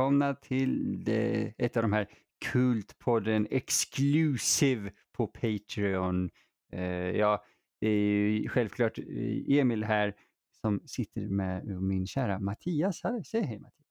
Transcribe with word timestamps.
välkomna 0.00 0.34
till 0.34 1.04
det, 1.04 1.52
ett 1.58 1.76
av 1.76 1.82
de 1.82 1.92
här 1.92 2.08
Kultpodden 2.44 3.46
Exclusive 3.50 4.90
på 5.12 5.26
Patreon. 5.26 6.30
Uh, 6.74 7.10
ja, 7.10 7.44
det 7.80 7.88
är 7.88 8.30
ju 8.30 8.48
självklart 8.48 8.98
eh, 8.98 9.58
Emil 9.58 9.84
här 9.84 10.14
som 10.60 10.80
sitter 10.86 11.20
med 11.20 11.66
min 11.82 12.06
kära 12.06 12.38
Mattias 12.38 13.00
här. 13.04 13.22
Säg 13.22 13.42
hej 13.42 13.58
Mattias. 13.58 13.86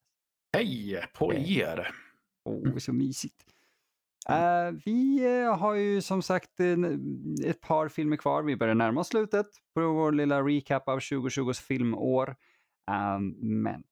Hej 0.56 1.04
på 1.14 1.34
er! 1.34 1.88
Åh, 2.44 2.54
oh, 2.54 2.78
så 2.78 2.92
mysigt. 2.92 3.44
Uh, 4.30 4.78
vi 4.84 5.26
uh, 5.26 5.54
har 5.56 5.74
ju 5.74 6.02
som 6.02 6.22
sagt 6.22 6.60
ett 7.44 7.60
par 7.60 7.88
filmer 7.88 8.16
kvar. 8.16 8.42
Vi 8.42 8.56
börjar 8.56 8.74
närma 8.74 9.00
oss 9.00 9.08
slutet 9.08 9.46
på 9.74 9.92
vår 9.92 10.12
lilla 10.12 10.42
recap 10.42 10.88
av 10.88 10.98
2020s 10.98 11.62
filmår. 11.62 12.36
Um, 13.16 13.36
men 13.62 13.82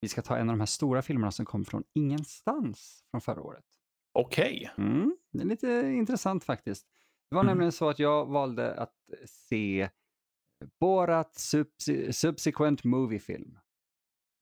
vi 0.00 0.08
ska 0.08 0.22
ta 0.22 0.36
en 0.36 0.48
av 0.50 0.56
de 0.56 0.60
här 0.60 0.66
stora 0.66 1.02
filmerna 1.02 1.30
som 1.30 1.46
kom 1.46 1.64
från 1.64 1.84
ingenstans 1.94 3.04
från 3.10 3.20
förra 3.20 3.42
året. 3.42 3.64
Okej. 4.12 4.70
Okay. 4.74 4.86
Mm, 4.86 5.16
det 5.32 5.42
är 5.42 5.46
lite 5.46 5.92
intressant 5.96 6.44
faktiskt. 6.44 6.86
Det 7.30 7.34
var 7.34 7.42
mm. 7.42 7.50
nämligen 7.50 7.72
så 7.72 7.88
att 7.88 7.98
jag 7.98 8.26
valde 8.26 8.74
att 8.74 8.94
se 9.26 9.88
Borat 10.80 11.34
subse 11.34 12.12
Subsequent 12.12 12.84
Movie 12.84 13.18
Film. 13.18 13.58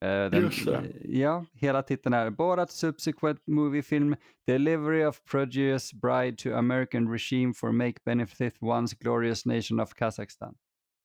Uh, 0.05 0.31
den, 0.31 0.41
Just 0.41 0.65
det. 0.65 0.93
Ja, 1.03 1.45
hela 1.53 1.83
titeln 1.83 2.13
är 2.13 2.29
Borat 2.29 2.71
Subsequent 2.71 3.47
Movie 3.47 3.81
Film 3.81 4.15
Delivery 4.47 5.05
of 5.05 5.23
Produce 5.23 5.95
Bride 5.95 6.37
to 6.37 6.49
American 6.53 7.11
Regime 7.11 7.53
for 7.53 7.71
Make 7.71 7.99
Benefit 8.05 8.57
Once 8.61 8.95
Glorious 8.99 9.45
Nation 9.45 9.79
of 9.79 9.93
Kazakstan. 9.93 10.55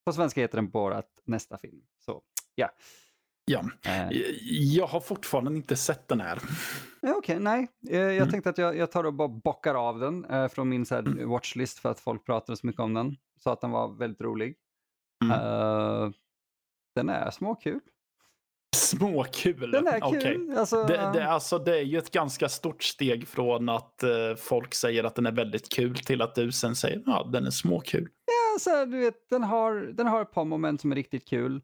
På 0.06 0.12
svenska 0.12 0.40
heter 0.40 0.58
den 0.58 0.70
Borat 0.70 1.22
nästa 1.24 1.58
film. 1.58 1.82
Så 1.98 2.22
ja. 2.54 2.70
Ja, 3.44 3.60
uh. 3.60 4.18
jag 4.74 4.86
har 4.86 5.00
fortfarande 5.00 5.50
inte 5.50 5.76
sett 5.76 6.08
den 6.08 6.20
här. 6.20 6.38
Okej, 7.02 7.14
okay, 7.14 7.38
nej. 7.38 7.68
Uh, 7.90 7.96
jag 7.96 8.16
mm. 8.16 8.30
tänkte 8.30 8.50
att 8.50 8.58
jag, 8.58 8.76
jag 8.76 8.92
tar 8.92 9.04
och 9.04 9.14
bara 9.14 9.28
bockar 9.28 9.74
av 9.74 9.98
den 9.98 10.24
uh, 10.24 10.48
från 10.48 10.68
min 10.68 10.86
så 10.86 10.94
här, 10.94 11.02
mm. 11.02 11.28
watchlist 11.28 11.78
för 11.78 11.90
att 11.90 12.00
folk 12.00 12.26
pratade 12.26 12.56
så 12.56 12.66
mycket 12.66 12.80
om 12.80 12.94
den. 12.94 13.16
Så 13.40 13.50
att 13.50 13.60
den 13.60 13.70
var 13.70 13.98
väldigt 13.98 14.20
rolig. 14.20 14.56
Mm. 15.24 16.12
den 16.94 17.08
är 17.08 17.30
småkul. 17.30 17.80
Småkul? 18.76 19.70
Den 19.70 19.86
är 19.86 20.10
kul. 20.10 20.42
Okay. 20.48 20.58
Alltså, 20.58 20.84
det, 20.84 21.10
det, 21.14 21.26
alltså, 21.26 21.58
det 21.58 21.78
är 21.78 21.82
ju 21.82 21.98
ett 21.98 22.10
ganska 22.10 22.48
stort 22.48 22.82
steg 22.82 23.28
från 23.28 23.68
att 23.68 24.00
uh, 24.04 24.36
folk 24.36 24.74
säger 24.74 25.04
att 25.04 25.14
den 25.14 25.26
är 25.26 25.32
väldigt 25.32 25.68
kul 25.68 25.98
till 25.98 26.22
att 26.22 26.34
du 26.34 26.52
sen 26.52 26.76
säger 26.76 26.96
att 26.96 27.02
ja, 27.06 27.28
den 27.32 27.46
är 27.46 27.50
småkul. 27.50 28.08
Ja, 28.26 28.58
så 28.60 28.70
här, 28.70 28.86
du 28.86 28.98
vet, 28.98 29.28
den 29.30 29.42
har, 29.42 29.74
den 29.74 30.06
har 30.06 30.22
ett 30.22 30.32
par 30.32 30.44
moment 30.44 30.80
som 30.80 30.92
är 30.92 30.96
riktigt 30.96 31.28
kul. 31.28 31.60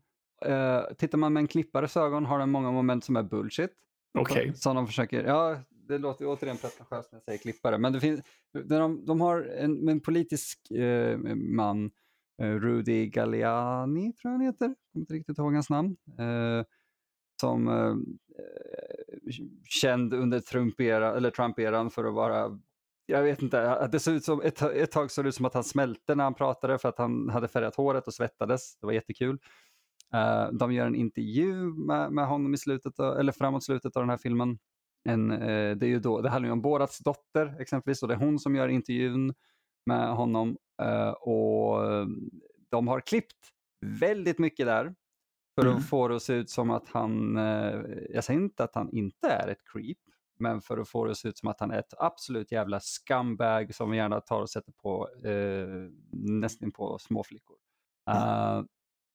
Uh, 0.48 0.94
tittar 0.98 1.18
man 1.18 1.32
med 1.32 1.40
en 1.40 1.46
klippares 1.46 1.96
ögon 1.96 2.26
har 2.26 2.38
den 2.38 2.50
många 2.50 2.70
moment 2.70 3.04
som 3.04 3.16
är 3.16 3.22
bullshit. 3.22 3.70
Okej. 4.18 4.42
Okay. 4.42 4.54
Som 4.54 4.76
de 4.76 4.86
försöker, 4.86 5.24
ja, 5.24 5.58
det 5.70 5.98
låter 5.98 6.26
återigen 6.26 6.56
pretentiöst 6.56 7.12
när 7.12 7.16
jag 7.16 7.24
säger 7.24 7.38
klippare, 7.38 7.78
men 7.78 7.92
det 7.92 8.00
finns, 8.00 8.20
de, 8.64 9.04
de 9.06 9.20
har 9.20 9.42
en, 9.42 9.88
en 9.88 10.00
politisk 10.00 10.58
uh, 10.78 11.18
man, 11.34 11.90
Rudy 12.42 13.06
Galliani 13.06 14.12
tror 14.12 14.32
jag 14.32 14.38
han 14.38 14.40
heter, 14.40 14.66
jag 14.66 14.76
kommer 14.92 15.02
inte 15.02 15.14
riktigt 15.14 15.38
ihåg 15.38 15.54
hans 15.54 15.70
namn 15.70 15.96
som 17.40 17.68
eh, 17.68 17.94
känd 19.64 20.14
under 20.14 20.40
Trump-eran 20.40 21.16
eller 21.16 21.30
Trump 21.30 21.56
för 21.92 22.04
att 22.04 22.14
vara 22.14 22.58
jag 23.06 23.22
vet 23.22 23.42
inte, 23.42 23.88
det 23.88 24.00
såg 24.00 24.14
ut 24.14 24.24
som, 24.24 24.42
ett, 24.42 24.62
ett 24.62 24.90
tag 24.90 25.10
såg 25.10 25.24
det 25.24 25.28
ut 25.28 25.34
som 25.34 25.44
att 25.44 25.54
han 25.54 25.64
smälte 25.64 26.14
när 26.14 26.24
han 26.24 26.34
pratade 26.34 26.78
för 26.78 26.88
att 26.88 26.98
han 26.98 27.28
hade 27.28 27.48
färgat 27.48 27.76
håret 27.76 28.06
och 28.06 28.14
svettades. 28.14 28.76
Det 28.76 28.86
var 28.86 28.92
jättekul. 28.92 29.38
Uh, 30.14 30.52
de 30.52 30.72
gör 30.72 30.86
en 30.86 30.94
intervju 30.94 31.54
med, 31.64 32.12
med 32.12 32.26
honom 32.26 32.54
i 32.54 32.58
slutet, 32.58 32.98
eller 32.98 33.32
framåt 33.32 33.64
slutet 33.64 33.96
av 33.96 34.02
den 34.02 34.10
här 34.10 34.16
filmen. 34.16 34.58
En, 35.04 35.32
uh, 35.32 35.76
det, 35.76 35.86
är 35.86 35.90
ju 35.90 36.00
då, 36.00 36.20
det 36.20 36.30
handlar 36.30 36.48
ju 36.48 36.52
om 36.52 36.62
Borats 36.62 36.98
dotter 36.98 37.60
exempelvis 37.60 38.02
och 38.02 38.08
det 38.08 38.14
är 38.14 38.18
hon 38.18 38.38
som 38.38 38.56
gör 38.56 38.68
intervjun 38.68 39.34
med 39.86 40.16
honom. 40.16 40.56
Uh, 40.82 41.10
och 41.10 42.06
de 42.70 42.88
har 42.88 43.00
klippt 43.00 43.50
väldigt 43.80 44.38
mycket 44.38 44.66
där 44.66 44.94
för 45.54 45.66
mm. 45.66 45.76
att 45.76 45.88
få 45.88 46.08
det 46.08 46.16
att 46.16 46.22
se 46.22 46.32
ut 46.32 46.50
som 46.50 46.70
att 46.70 46.88
han, 46.88 47.36
eh, 47.36 47.80
jag 48.10 48.24
säger 48.24 48.40
inte 48.40 48.64
att 48.64 48.74
han 48.74 48.90
inte 48.90 49.28
är 49.28 49.48
ett 49.48 49.64
creep, 49.72 49.98
men 50.38 50.60
för 50.60 50.78
att 50.78 50.88
få 50.88 51.04
det 51.04 51.10
att 51.10 51.16
se 51.16 51.28
ut 51.28 51.38
som 51.38 51.48
att 51.48 51.60
han 51.60 51.70
är 51.70 51.78
ett 51.78 51.94
absolut 51.98 52.52
jävla 52.52 52.80
scumbag 52.80 53.74
som 53.74 53.94
gärna 53.94 54.20
tar 54.20 54.40
och 54.40 54.50
sätter 54.50 54.72
på 54.72 55.08
eh, 55.24 55.90
nästan 56.12 56.70
på 56.70 56.98
småflickor. 56.98 57.56
Uh, 58.10 58.64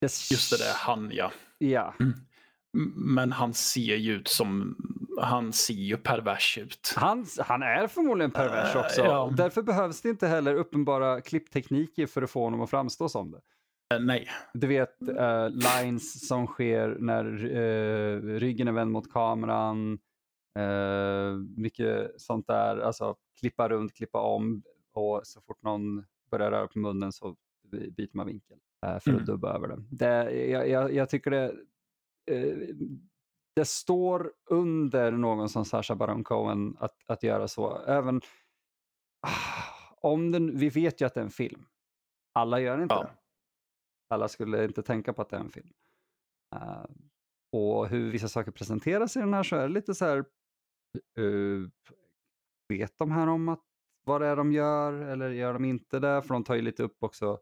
det... 0.02 0.32
Just 0.32 0.52
det, 0.52 0.58
det 0.58 0.70
är 0.70 0.76
han 0.76 1.12
ja. 1.14 1.32
Ja. 1.58 1.94
Mm. 2.00 2.14
Men 2.96 3.32
han 3.32 3.54
ser 3.54 3.96
ju 3.96 4.14
ut 4.14 4.28
som, 4.28 4.76
han 5.22 5.54
ser 5.54 5.74
ju 5.74 5.98
pervers 5.98 6.58
ut. 6.58 6.94
Han, 6.96 7.26
han 7.40 7.64
är 7.64 7.88
förmodligen 7.88 8.32
pervers 8.32 8.76
också. 8.76 9.02
Uh, 9.02 9.08
ja. 9.08 9.34
Därför 9.38 9.62
behövs 9.62 10.02
det 10.02 10.10
inte 10.10 10.28
heller 10.28 10.56
uppenbara 10.56 11.22
klipptekniker 11.22 12.08
för 12.08 12.22
att 12.22 12.30
få 12.30 12.44
honom 12.44 12.62
att 12.62 12.70
framstå 12.70 13.10
som 13.10 13.32
det. 13.32 13.42
Uh, 13.96 14.06
nej. 14.06 14.28
Du 14.54 14.68
vet 14.68 14.98
uh, 15.02 15.50
lines 15.50 16.28
som 16.28 16.48
sker 16.48 16.98
när 17.00 17.24
ryggen 18.40 18.68
är 18.68 18.72
vänd 18.72 18.92
mot 18.92 19.12
kameran. 19.12 20.00
mycket 21.56 22.22
sånt 22.22 22.48
där, 22.48 22.78
alltså 22.78 23.16
klippa 23.40 23.70
runt, 23.70 23.94
klippa 23.94 24.22
om 24.22 24.64
och 24.94 25.22
så 25.24 25.42
fort 25.42 25.62
någon 25.64 26.06
börjar 26.32 26.52
röra 26.52 26.68
på 26.68 26.80
munnen 26.80 27.12
så 27.12 27.36
byter 27.72 28.10
man 28.14 28.28
vinkel 28.28 28.58
för 29.00 29.10
mm. 29.10 29.22
att 29.22 29.28
dubba 29.28 29.54
över 29.54 29.68
det. 29.68 29.84
det 29.90 30.32
jag, 30.32 30.70
jag, 30.70 30.94
jag 30.94 31.10
tycker 31.10 31.32
det 31.32 31.56
det 33.56 33.66
står 33.66 34.34
under 34.50 35.12
någon 35.12 35.50
som 35.50 35.66
Sasha 35.66 35.96
Baron 35.96 36.24
Cohen 36.24 36.78
att, 36.80 36.96
att 37.06 37.24
göra 37.24 37.48
så. 37.48 37.78
Även 37.86 38.22
ah, 39.22 39.30
om 40.02 40.32
den, 40.32 40.58
vi 40.58 40.70
vet 40.70 41.02
ju 41.02 41.06
att 41.06 41.14
det 41.14 41.20
är 41.20 41.24
en 41.24 41.30
film. 41.30 41.66
Alla 42.34 42.60
gör 42.60 42.82
inte 42.82 42.96
ja. 42.96 43.04
det. 43.04 43.12
Alla 44.10 44.28
skulle 44.28 44.66
inte 44.66 44.84
tänka 44.84 45.14
på 45.14 45.22
att 45.22 45.30
det 45.30 45.36
är 45.36 45.42
en 45.42 45.52
film. 45.52 45.74
Uh, 46.56 46.86
och 47.52 47.88
hur 47.88 48.12
vissa 48.12 48.28
saker 48.28 48.52
presenteras 48.52 49.16
i 49.16 49.20
den 49.20 49.34
här 49.34 49.44
så 49.44 49.56
är 49.56 49.62
det 49.62 49.74
lite 49.74 49.96
så 49.96 50.06
här, 50.06 50.26
uh, 51.20 51.70
vet 52.70 52.98
de 52.98 53.12
här 53.12 53.28
om 53.28 53.50
att, 53.50 53.64
vad 54.06 54.22
det 54.22 54.28
är 54.28 54.36
de 54.36 54.52
gör 54.52 54.94
eller 54.94 55.30
gör 55.30 55.54
de 55.54 55.66
inte 55.66 56.00
det? 56.00 56.22
För 56.22 56.34
de 56.34 56.44
tar 56.44 56.56
ju 56.56 56.62
lite 56.62 56.84
upp 56.84 57.04
också 57.04 57.40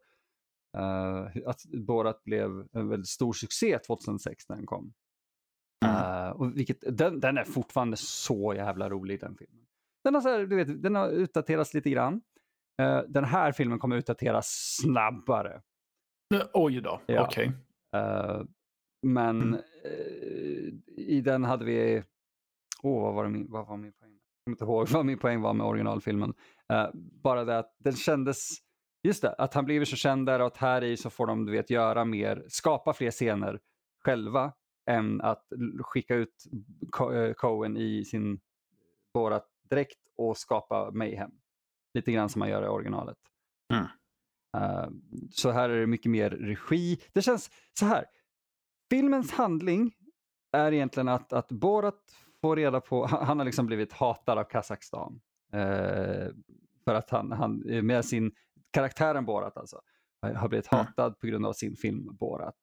uh, 0.78 1.50
att 1.50 1.66
Borat 1.66 2.24
blev 2.24 2.68
en 2.72 2.90
väldigt 2.90 3.08
stor 3.08 3.34
succé 3.34 3.80
2006 3.80 4.50
när 4.50 4.56
den 4.56 4.66
kom. 4.66 4.94
Mm. 5.86 6.32
och 6.32 6.58
vilket, 6.58 6.98
den, 6.98 7.20
den, 7.20 7.38
är 7.38 7.44
fortfarande 7.44 7.98
så 7.98 8.54
jävla 8.54 8.90
rolig 8.90 9.20
den 9.20 9.36
filmen. 9.36 9.66
Den 10.04 10.14
har, 10.14 10.22
så 10.22 10.30
här, 10.30 10.46
du 10.46 10.56
vet, 10.56 10.84
den 10.84 10.96
har 10.96 11.10
utdaterats 11.10 11.74
lite 11.74 11.90
grann. 11.90 12.22
den 13.08 13.24
här 13.24 13.52
filmen 13.52 13.80
kommer 13.80 13.96
utdateras 13.96 14.78
snabbare. 14.82 15.62
Oj 16.54 16.82
då, 16.82 17.02
ja. 17.06 17.26
okej. 17.26 17.48
Okay. 17.48 17.62
Uh, 18.02 18.46
men 19.02 19.42
mm. 19.42 19.54
uh, 19.54 20.74
i 20.88 21.22
den 21.22 21.44
hade 21.44 21.66
vi, 21.66 22.04
åh 22.84 22.98
oh, 22.98 23.04
vad, 23.04 23.16
var 23.16 23.28
min, 23.28 23.52
vad 23.52 23.68
var 23.68 23.78
min 23.78 23.94
poäng? 23.94 24.12
Jag 24.12 24.46
kommer 24.46 24.54
inte 24.54 24.64
ihåg 24.64 24.88
vad 24.98 25.06
min 25.06 25.20
poäng 25.20 25.42
var 25.42 25.54
med 25.54 25.68
originalfilmen. 25.68 26.34
Uh, 26.74 26.90
bara 27.24 27.46
det 27.46 27.58
att 27.58 27.76
den 27.78 27.94
kändes, 27.94 28.50
just 29.04 29.22
det, 29.22 29.34
att 29.34 29.54
han 29.54 29.66
blivit 29.66 29.90
så 29.90 29.96
känd 29.96 30.26
där 30.26 30.40
och 30.40 30.48
att 30.48 30.58
här 30.58 30.84
i 30.84 30.98
så 30.98 31.10
får 31.10 31.28
de 31.28 31.46
du 31.46 31.52
vet 31.52 31.70
göra 31.70 32.06
mer, 32.06 32.46
skapa 32.48 32.94
fler 32.94 33.12
scener 33.12 33.60
själva 34.06 34.54
än 34.90 35.22
att 35.22 35.48
skicka 35.80 36.16
ut 36.16 36.44
Cohen 37.38 37.78
i 37.78 38.06
sin 38.06 38.40
Borat 39.14 39.48
dräkt 39.70 40.00
och 40.18 40.38
skapa 40.38 40.92
mayhem. 40.92 41.32
Lite 41.94 42.12
grann 42.12 42.30
som 42.30 42.40
man 42.40 42.50
gör 42.50 42.64
i 42.64 42.68
originalet. 42.68 43.18
Mm. 43.74 43.86
Uh, 44.58 44.90
så 45.32 45.52
här 45.52 45.70
är 45.70 45.80
det 45.80 45.88
mycket 45.88 46.12
mer 46.12 46.30
regi. 46.30 47.00
Det 47.14 47.22
känns 47.22 47.52
så 47.80 47.86
här. 47.86 48.06
Filmens 48.90 49.32
handling 49.32 49.94
är 50.52 50.72
egentligen 50.72 51.08
att, 51.08 51.34
att 51.34 51.52
Borat 51.52 52.16
får 52.42 52.56
reda 52.56 52.82
på, 52.82 53.06
han, 53.06 53.26
han 53.28 53.40
har 53.40 53.46
liksom 53.46 53.66
blivit 53.66 53.94
hatad 53.94 54.38
av 54.38 54.44
Kazakstan. 54.44 55.22
Uh, 55.54 56.30
för 56.86 56.96
att 56.96 57.10
han, 57.10 57.32
han 57.32 57.58
med 57.86 58.06
sin, 58.06 58.32
karaktären 58.74 59.26
Borat 59.26 59.58
alltså, 59.58 59.82
har 60.22 60.50
blivit 60.50 60.68
hatad 60.68 61.20
på 61.20 61.28
grund 61.28 61.46
av 61.46 61.54
sin 61.54 61.76
film 61.76 62.16
Borat. 62.16 62.56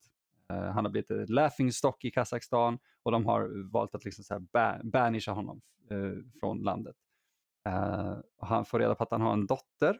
Uh, 0.52 0.58
han 0.58 0.84
har 0.84 0.92
blivit 0.92 1.10
ett 1.10 1.28
laughingstock 1.28 2.04
i 2.04 2.10
Kazakstan 2.10 2.78
och 3.02 3.12
de 3.12 3.26
har 3.26 3.70
valt 3.72 3.94
att 3.94 4.04
liksom 4.04 4.24
så 4.24 4.34
här 4.34 4.40
ban 4.40 4.90
banisha 4.90 5.32
honom 5.32 5.60
från 6.40 6.62
landet. 6.62 6.96
han 8.40 8.64
får 8.64 8.78
reda 8.78 8.94
på 8.94 9.02
att 9.02 9.10
han 9.10 9.20
har 9.20 9.32
en 9.32 9.46
dotter 9.46 9.98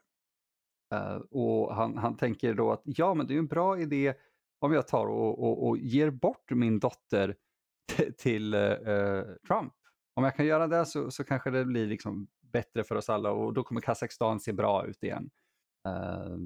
och 1.31 1.75
han, 1.75 1.99
han 1.99 2.17
tänker 2.17 2.55
då 2.55 2.73
att 2.73 2.83
ja, 2.85 3.15
men 3.15 3.27
det 3.27 3.35
är 3.35 3.39
en 3.39 3.47
bra 3.47 3.79
idé 3.79 4.15
om 4.59 4.73
jag 4.73 4.89
tar 4.89 5.07
och, 5.07 5.43
och, 5.43 5.69
och 5.69 5.79
ger 5.79 6.11
bort 6.11 6.51
min 6.51 6.79
dotter 6.79 7.37
till 8.19 8.53
Trump. 9.49 9.75
Om 10.15 10.25
jag 10.25 10.37
kan 10.37 10.47
göra 10.47 10.67
det 10.67 10.87
så, 10.87 11.11
så 11.11 11.25
kanske 11.25 11.51
det 11.51 11.65
blir 11.65 11.87
liksom 11.87 12.29
bättre 12.53 12.85
för 12.85 12.95
oss 12.95 13.11
alla 13.11 13.31
och 13.31 13.55
då 13.55 13.63
kommer 13.63 13.81
Kazakstan 13.81 14.41
se 14.41 14.53
bra 14.53 14.87
ut 14.87 15.03
igen. 15.03 15.31
Uh, 15.89 16.37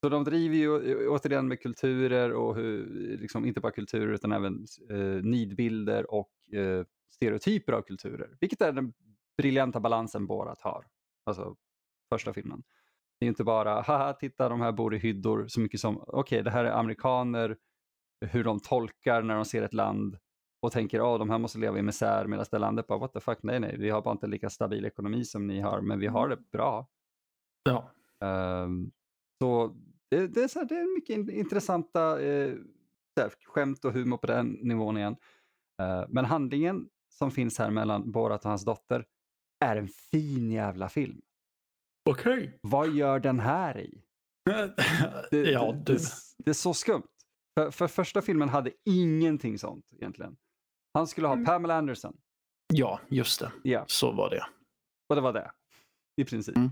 så 0.00 0.08
de 0.08 0.24
driver 0.24 0.56
ju 0.56 1.08
återigen 1.08 1.48
med 1.48 1.60
kulturer 1.60 2.32
och 2.32 2.56
hur, 2.56 2.86
liksom, 3.18 3.44
inte 3.44 3.60
bara 3.60 3.72
kulturer 3.72 4.12
utan 4.12 4.32
även 4.32 4.66
uh, 4.90 5.22
nidbilder 5.22 6.14
och 6.14 6.32
uh, 6.54 6.84
stereotyper 7.14 7.72
av 7.72 7.82
kulturer. 7.82 8.36
Vilket 8.40 8.60
är 8.60 8.72
den 8.72 8.92
briljanta 9.36 9.80
balansen 9.80 10.26
Borat 10.26 10.62
har. 10.62 10.86
Alltså 11.26 11.56
första 12.14 12.32
filmen. 12.32 12.62
Det 13.20 13.26
är 13.26 13.28
inte 13.28 13.44
bara, 13.44 13.80
haha, 13.80 14.12
titta 14.12 14.48
de 14.48 14.60
här 14.60 14.72
bor 14.72 14.94
i 14.94 14.98
hyddor 14.98 15.48
så 15.48 15.60
mycket 15.60 15.80
som, 15.80 15.98
okej 15.98 16.20
okay, 16.20 16.42
det 16.42 16.50
här 16.50 16.64
är 16.64 16.72
amerikaner, 16.72 17.56
hur 18.20 18.44
de 18.44 18.60
tolkar 18.60 19.22
när 19.22 19.34
de 19.34 19.44
ser 19.44 19.62
ett 19.62 19.74
land 19.74 20.18
och 20.62 20.72
tänker 20.72 20.98
att 20.98 21.04
oh, 21.04 21.18
de 21.18 21.30
här 21.30 21.38
måste 21.38 21.58
leva 21.58 21.78
i 21.78 21.82
misär 21.82 22.26
medan 22.26 22.46
det 22.50 22.58
landet 22.58 22.86
bara 22.86 22.98
what 22.98 23.12
the 23.12 23.20
fuck, 23.20 23.38
nej 23.42 23.60
nej, 23.60 23.76
vi 23.78 23.90
har 23.90 24.02
bara 24.02 24.12
inte 24.12 24.26
lika 24.26 24.50
stabil 24.50 24.84
ekonomi 24.84 25.24
som 25.24 25.46
ni 25.46 25.60
har, 25.60 25.80
men 25.80 25.98
vi 25.98 26.06
har 26.06 26.28
det 26.28 26.36
bra. 26.52 26.88
Ja. 27.62 27.90
Um, 28.22 28.92
så 29.42 29.76
det, 30.10 30.26
det, 30.26 30.42
är 30.42 30.48
så 30.48 30.58
här, 30.58 30.66
det 30.66 30.74
är 30.74 30.94
mycket 30.94 31.34
intressanta 31.34 32.00
här, 33.16 33.32
skämt 33.44 33.84
och 33.84 33.92
humor 33.92 34.16
på 34.16 34.26
den 34.26 34.48
nivån 34.48 34.96
igen. 34.96 35.16
Uh, 35.82 36.04
men 36.08 36.24
handlingen 36.24 36.88
som 37.10 37.30
finns 37.30 37.58
här 37.58 37.70
mellan 37.70 38.12
Borat 38.12 38.44
och 38.44 38.50
hans 38.50 38.64
dotter 38.64 39.04
är 39.64 39.76
en 39.76 39.88
fin 39.88 40.52
jävla 40.52 40.88
film. 40.88 41.20
Okej. 42.10 42.32
Okay. 42.32 42.50
Vad 42.60 42.90
gör 42.90 43.20
den 43.20 43.40
här 43.40 43.78
i? 43.78 44.02
Det, 45.30 45.36
ja, 45.50 45.72
du. 45.72 45.94
Det, 45.94 46.00
det, 46.38 46.50
är 46.50 46.54
så 46.54 46.74
skumt. 46.74 47.06
För, 47.58 47.70
för 47.70 47.88
första 47.88 48.22
filmen 48.22 48.48
hade 48.48 48.72
ingenting 48.84 49.58
sånt 49.58 49.92
egentligen. 49.92 50.36
Han 50.94 51.06
skulle 51.06 51.26
ha 51.26 51.34
mm. 51.34 51.44
Pamela 51.44 51.74
Anderson. 51.74 52.16
Ja, 52.72 53.00
just 53.08 53.40
det. 53.40 53.52
Ja. 53.62 53.84
Så 53.88 54.12
var 54.12 54.30
det. 54.30 54.46
Och 55.08 55.16
det 55.16 55.22
var 55.22 55.32
det, 55.32 55.50
i 56.16 56.24
princip. 56.24 56.56
Mm. 56.56 56.70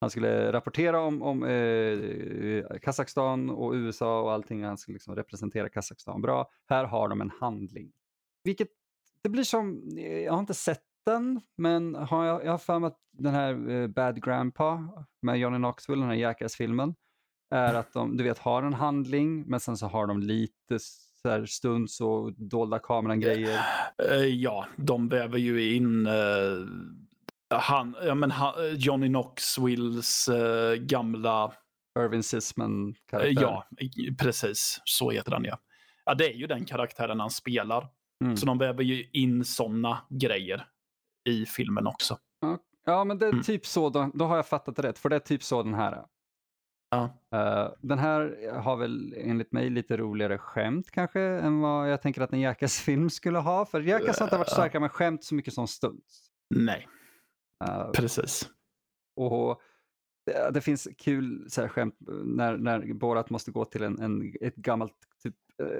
Han 0.00 0.10
skulle 0.10 0.52
rapportera 0.52 1.00
om, 1.00 1.22
om 1.22 1.42
eh, 1.42 2.78
Kazakstan 2.82 3.50
och 3.50 3.72
USA 3.72 4.22
och 4.22 4.32
allting. 4.32 4.64
Han 4.64 4.78
skulle 4.78 4.94
liksom 4.94 5.14
representera 5.14 5.68
Kazakstan 5.68 6.22
bra. 6.22 6.50
Här 6.68 6.84
har 6.84 7.08
de 7.08 7.20
en 7.20 7.30
handling. 7.40 7.92
Vilket, 8.44 8.68
det 9.22 9.28
blir 9.28 9.44
som, 9.44 9.88
eh, 9.98 10.18
jag 10.18 10.32
har 10.32 10.40
inte 10.40 10.54
sett 10.54 10.82
den, 11.06 11.40
men 11.56 11.94
har 11.94 12.24
jag, 12.24 12.44
jag 12.44 12.50
har 12.50 12.58
för 12.58 12.78
mig 12.78 12.86
att 12.86 13.00
den 13.12 13.34
här 13.34 13.70
eh, 13.70 13.86
Bad 13.86 14.24
Grandpa 14.24 14.88
med 15.22 15.38
Johnny 15.38 15.58
Knoxville, 15.58 16.02
den 16.02 16.10
här 16.10 16.16
Jackass-filmen, 16.16 16.94
är 17.50 17.74
att 17.74 17.92
de, 17.92 18.16
du 18.16 18.24
vet, 18.24 18.38
har 18.38 18.62
en 18.62 18.74
handling, 18.74 19.44
men 19.46 19.60
sen 19.60 19.76
så 19.76 19.86
har 19.86 20.06
de 20.06 20.20
lite 20.20 20.78
så 21.22 21.28
här 21.28 21.46
stunds 21.46 22.00
och 22.00 22.32
dolda 22.32 22.78
kameran-grejer. 22.78 23.60
Eh, 24.10 24.24
ja, 24.24 24.66
de 24.76 25.08
väver 25.08 25.38
ju 25.38 25.74
in 25.74 26.06
eh 26.06 26.12
han, 27.50 27.96
ja, 28.02 28.14
men 28.14 28.30
han, 28.30 28.54
Johnny 28.76 29.08
Knoxvilles 29.08 30.28
uh, 30.28 30.74
gamla... 30.74 31.52
Irvin 31.98 32.22
Sisman-karaktär. 32.22 33.42
ja, 33.42 33.66
precis. 34.18 34.80
Så 34.84 35.10
heter 35.10 35.32
han 35.32 35.44
ja. 35.44 35.58
Ja, 36.04 36.14
det 36.14 36.32
är 36.32 36.34
ju 36.34 36.46
den 36.46 36.64
karaktären 36.64 37.20
han 37.20 37.30
spelar. 37.30 37.88
Mm. 38.24 38.36
Så 38.36 38.46
de 38.46 38.58
väver 38.58 38.82
ju 38.82 39.04
in 39.12 39.44
sådana 39.44 39.98
grejer 40.10 40.66
i 41.28 41.46
filmen 41.46 41.86
också. 41.86 42.18
Ja, 42.84 43.04
men 43.04 43.18
det 43.18 43.26
är 43.26 43.32
mm. 43.32 43.42
typ 43.42 43.66
så, 43.66 43.90
då, 43.90 44.10
då 44.14 44.24
har 44.24 44.36
jag 44.36 44.46
fattat 44.46 44.76
det 44.76 44.82
rätt, 44.82 44.98
för 44.98 45.08
det 45.08 45.16
är 45.16 45.20
typ 45.20 45.42
så 45.42 45.62
den 45.62 45.74
här 45.74 45.92
är. 45.92 46.06
Ja. 46.90 47.02
Uh, 47.34 47.74
den 47.82 47.98
här 47.98 48.50
har 48.60 48.76
väl 48.76 49.14
enligt 49.16 49.52
mig 49.52 49.70
lite 49.70 49.96
roligare 49.96 50.38
skämt 50.38 50.90
kanske 50.90 51.20
än 51.20 51.60
vad 51.60 51.90
jag 51.90 52.02
tänker 52.02 52.20
att 52.20 52.32
en 52.32 52.40
Jackass-film 52.40 53.10
skulle 53.10 53.38
ha. 53.38 53.66
För 53.66 53.80
Jackass 53.80 54.18
har 54.18 54.26
inte 54.26 54.36
varit 54.36 54.50
starka 54.50 54.80
med 54.80 54.92
skämt 54.92 55.24
så 55.24 55.34
mycket 55.34 55.54
som 55.54 55.68
stunts. 55.68 56.30
Nej, 56.54 56.88
precis. 57.94 58.50
Och 59.16 59.60
det, 60.26 60.50
det, 60.50 60.60
finns 60.60 60.88
kul 60.98 61.50
så 61.50 61.60
här, 61.60 61.68
skämt 61.68 61.94
när, 62.24 62.56
när 62.56 62.94
Borat 62.94 63.30
måste 63.30 63.50
gå 63.50 63.64
till 63.64 63.82
en, 63.82 64.00
en, 64.00 64.34
ett 64.40 64.56
gammalt, 64.56 64.96
typ, 65.22 65.34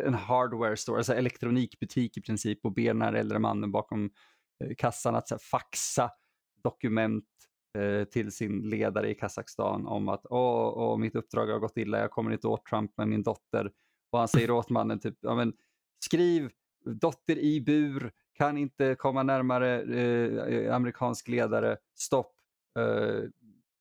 en 0.05 0.14
hardware 0.14 0.76
store, 0.76 0.99
alltså 0.99 1.14
elektronikbutik 1.14 2.17
i 2.17 2.23
princip 2.23 2.64
och 2.64 2.73
ber 2.73 2.87
den 2.87 3.02
här 3.02 3.12
äldre 3.12 3.38
mannen 3.38 3.73
bakom 3.73 4.11
eh, 4.64 4.75
kassan 4.78 5.14
att 5.14 5.28
så 5.28 5.34
här, 5.34 5.40
faxa 5.50 6.11
dokument 6.62 7.25
Eh, 7.76 8.05
till 8.05 8.32
sin 8.32 8.61
ledare 8.61 9.11
i 9.11 9.14
Kazakstan 9.14 9.87
om 9.87 10.08
att 10.08 10.26
åh, 10.31 10.72
åh, 10.76 10.99
mitt 10.99 11.14
uppdrag 11.14 11.46
har 11.46 11.58
gått 11.58 11.76
illa, 11.76 11.99
jag 11.99 12.11
kommer 12.11 12.32
inte 12.32 12.49
åt 12.49 12.67
Trump 12.67 12.93
med 12.96 13.08
min 13.08 13.22
dotter. 13.22 13.70
Och 14.11 14.19
han 14.19 14.29
säger 14.29 14.50
åt 14.50 14.70
mannen 14.70 15.00
typ, 15.00 15.19
ja, 15.20 15.34
men, 15.34 15.52
skriv 16.05 16.50
dotter 16.84 17.38
i 17.38 17.61
bur, 17.61 18.12
kan 18.36 18.58
inte 18.58 18.94
komma 18.94 19.22
närmare 19.22 19.82
eh, 19.82 20.74
amerikansk 20.74 21.28
ledare, 21.28 21.76
stopp. 21.94 22.32
Eh, 22.78 23.28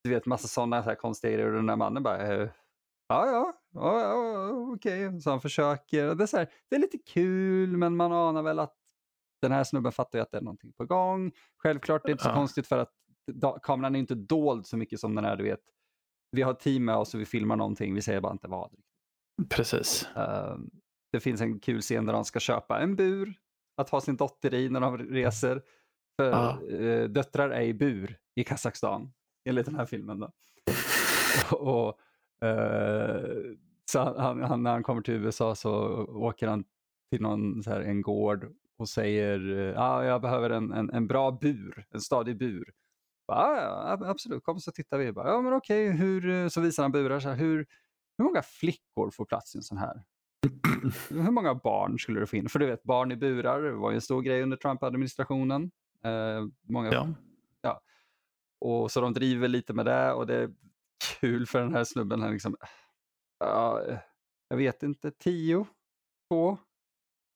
du 0.04 0.10
vet 0.10 0.26
massa 0.26 0.48
sådana 0.48 0.82
här 0.82 0.96
konstiga 0.96 1.34
grejer 1.34 1.48
och 1.48 1.56
den 1.56 1.66
där 1.66 1.76
mannen 1.76 2.04
bara, 2.04 2.18
eh, 2.18 2.50
ja 3.08 3.28
ja, 3.28 3.54
ja, 3.74 4.00
ja 4.00 4.50
okej. 4.50 5.08
Okay. 5.08 5.20
Så 5.20 5.30
han 5.30 5.42
försöker. 5.42 6.16
Det 6.16 6.24
är, 6.24 6.28
så 6.28 6.38
här, 6.38 6.48
det 6.70 6.76
är 6.76 6.80
lite 6.80 6.98
kul 6.98 7.78
men 7.78 7.96
man 7.96 8.12
anar 8.12 8.44
väl 8.44 8.60
att 8.60 8.76
den 9.42 9.52
här 9.52 9.64
snubben 9.64 9.92
fattar 9.92 10.20
ju 10.20 10.24
att 10.24 10.32
det 10.32 10.38
är 10.38 10.42
någonting 10.42 10.74
på 10.74 10.86
gång. 10.86 11.32
Självklart, 11.58 12.02
det 12.06 12.10
är 12.10 12.12
inte 12.12 12.24
så 12.24 12.30
ja. 12.30 12.34
konstigt 12.34 12.68
för 12.68 12.78
att 12.78 12.92
kameran 13.64 13.96
är 13.96 14.00
inte 14.00 14.16
dold 14.16 14.66
så 14.66 14.78
mycket 14.78 15.00
som 15.00 15.16
den 15.16 15.26
är, 15.26 15.36
du 15.36 15.44
vet. 15.44 15.60
Vi 16.32 16.42
har 16.42 16.54
team 16.54 16.86
med 16.86 16.96
oss 16.96 17.14
och 17.14 17.20
vi 17.20 17.26
filmar 17.26 17.56
någonting, 17.56 17.94
vi 17.94 18.02
säger 18.02 18.22
bara 18.22 18.32
inte 18.32 18.48
vad. 18.48 18.72
Precis. 19.50 20.08
Uh, 20.18 20.58
det 21.12 21.20
finns 21.20 21.42
en 21.42 21.60
kul 21.60 21.82
scen 21.82 22.06
där 22.06 22.14
de 22.14 22.26
ska 22.26 22.40
köpa 22.40 22.80
en 22.80 22.96
bur 22.96 23.40
att 23.76 23.90
ha 23.90 24.02
sin 24.02 24.16
dotter 24.16 24.54
i 24.54 24.70
när 24.70 24.80
de 24.80 24.98
reser. 24.98 25.62
För 26.22 26.32
ah. 26.32 26.60
döttrar 27.08 27.50
är 27.50 27.62
i 27.62 27.74
bur 27.74 28.18
i 28.36 28.44
Kazakstan, 28.44 29.14
enligt 29.50 29.66
den 29.66 29.76
här 29.76 29.86
filmen. 29.86 30.20
Då. 30.20 30.32
och, 31.58 32.00
uh, 32.46 33.56
så 33.92 34.00
han, 34.00 34.42
han, 34.42 34.64
när 34.64 34.72
han 34.72 34.84
kommer 34.84 35.02
till 35.02 35.14
USA 35.14 35.56
så 35.56 35.72
åker 36.06 36.48
han 36.48 36.64
till 37.12 37.22
någon, 37.22 37.64
så 37.64 37.70
här, 37.70 37.82
en 37.82 38.02
gård 38.02 38.54
och 38.78 38.90
säger 38.90 39.74
ah, 39.78 40.04
jag 40.04 40.22
behöver 40.22 40.50
en, 40.50 40.74
en, 40.74 40.90
en 40.90 41.08
bra 41.08 41.32
bur, 41.32 41.86
en 41.90 42.02
stadig 42.02 42.38
bur. 42.38 42.74
Ja, 43.28 43.62
ja, 43.62 44.10
absolut, 44.10 44.44
kom 44.44 44.60
så 44.60 44.72
tittar 44.72 44.98
vi. 44.98 45.12
Bara, 45.12 45.30
ja, 45.30 45.42
men 45.42 45.54
okej, 45.54 45.92
hur, 45.92 46.30
eh, 46.30 46.48
så 46.48 46.62
visar 46.62 46.84
han 46.84 46.92
burar. 46.92 47.20
Så 47.20 47.30
här, 47.30 47.36
hur, 47.36 47.66
hur 48.18 48.26
många 48.26 48.42
flickor 48.42 49.12
får 49.12 49.26
plats 49.26 49.56
i 49.56 49.58
en 49.58 49.64
sån 49.64 49.78
här? 49.78 50.04
Hur 51.10 51.32
många 51.32 51.56
barn 51.56 52.00
skulle 52.00 52.20
det 52.20 52.28
finnas? 52.28 52.52
För 52.52 52.60
du 52.60 52.66
vet, 52.66 52.84
barn 52.84 53.12
i 53.12 53.16
burar 53.16 53.70
var 53.72 53.92
ju 53.92 53.96
en 53.96 54.02
stor 54.02 54.22
grej 54.22 54.44
under 54.44 54.58
Trump-administrationen. 54.58 55.72
Eh, 56.04 56.46
många, 56.70 56.94
ja. 56.94 57.08
ja. 57.62 57.82
Och 58.60 58.92
så 58.92 59.02
de 59.02 59.14
driver 59.14 59.48
lite 59.48 59.74
med 59.74 59.86
det 59.86 60.14
och 60.14 60.28
det 60.28 60.36
är 60.36 60.54
kul 61.20 61.46
för 61.46 61.62
den 61.62 61.74
här 61.76 61.84
snubben. 61.84 62.22
Han 62.22 62.32
liksom, 62.32 62.56
ja, 63.40 63.82
jag 64.50 64.58
vet 64.58 64.84
inte, 64.84 65.12
tio? 65.12 65.66
Två? 66.30 66.58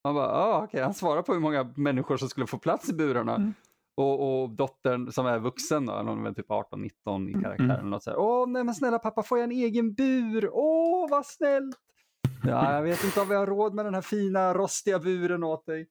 Han 0.03 0.15
bara, 0.15 0.27
ah, 0.27 0.63
okay. 0.63 0.81
han 0.81 0.93
svarar 0.93 1.21
på 1.21 1.33
hur 1.33 1.39
många 1.39 1.73
människor 1.75 2.17
som 2.17 2.29
skulle 2.29 2.47
få 2.47 2.57
plats 2.57 2.89
i 2.89 2.93
burarna. 2.93 3.35
Mm. 3.35 3.53
Och, 3.97 4.41
och 4.41 4.49
dottern 4.49 5.11
som 5.11 5.25
är 5.25 5.39
vuxen, 5.39 5.85
då, 5.85 5.93
hon 5.93 6.25
är 6.25 6.33
typ 6.33 6.49
18-19 6.49 6.89
i 7.29 7.31
mm, 7.31 7.43
karaktären. 7.43 7.79
Mm. 7.79 7.93
Och 7.93 8.03
så 8.03 8.09
här, 8.09 8.17
Åh, 8.17 8.47
nej 8.47 8.63
men 8.63 8.75
snälla 8.75 8.99
pappa, 8.99 9.23
får 9.23 9.37
jag 9.37 9.43
en 9.43 9.51
egen 9.51 9.93
bur? 9.93 10.49
Åh, 10.53 11.09
vad 11.09 11.25
snällt! 11.25 11.75
Ja, 12.43 12.73
jag 12.75 12.83
vet 12.83 13.03
inte 13.03 13.21
om 13.21 13.29
vi 13.29 13.35
har 13.35 13.47
råd 13.47 13.73
med 13.73 13.85
den 13.85 13.93
här 13.93 14.01
fina 14.01 14.53
rostiga 14.53 14.99
buren 14.99 15.43
åt 15.43 15.65
dig. 15.65 15.81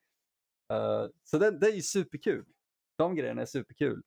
Uh, 0.72 1.10
så 1.24 1.38
det, 1.38 1.50
det 1.50 1.66
är 1.66 1.74
ju 1.74 1.82
superkul. 1.82 2.44
De 2.98 3.14
grejerna 3.14 3.42
är 3.42 3.46
superkul. 3.46 4.02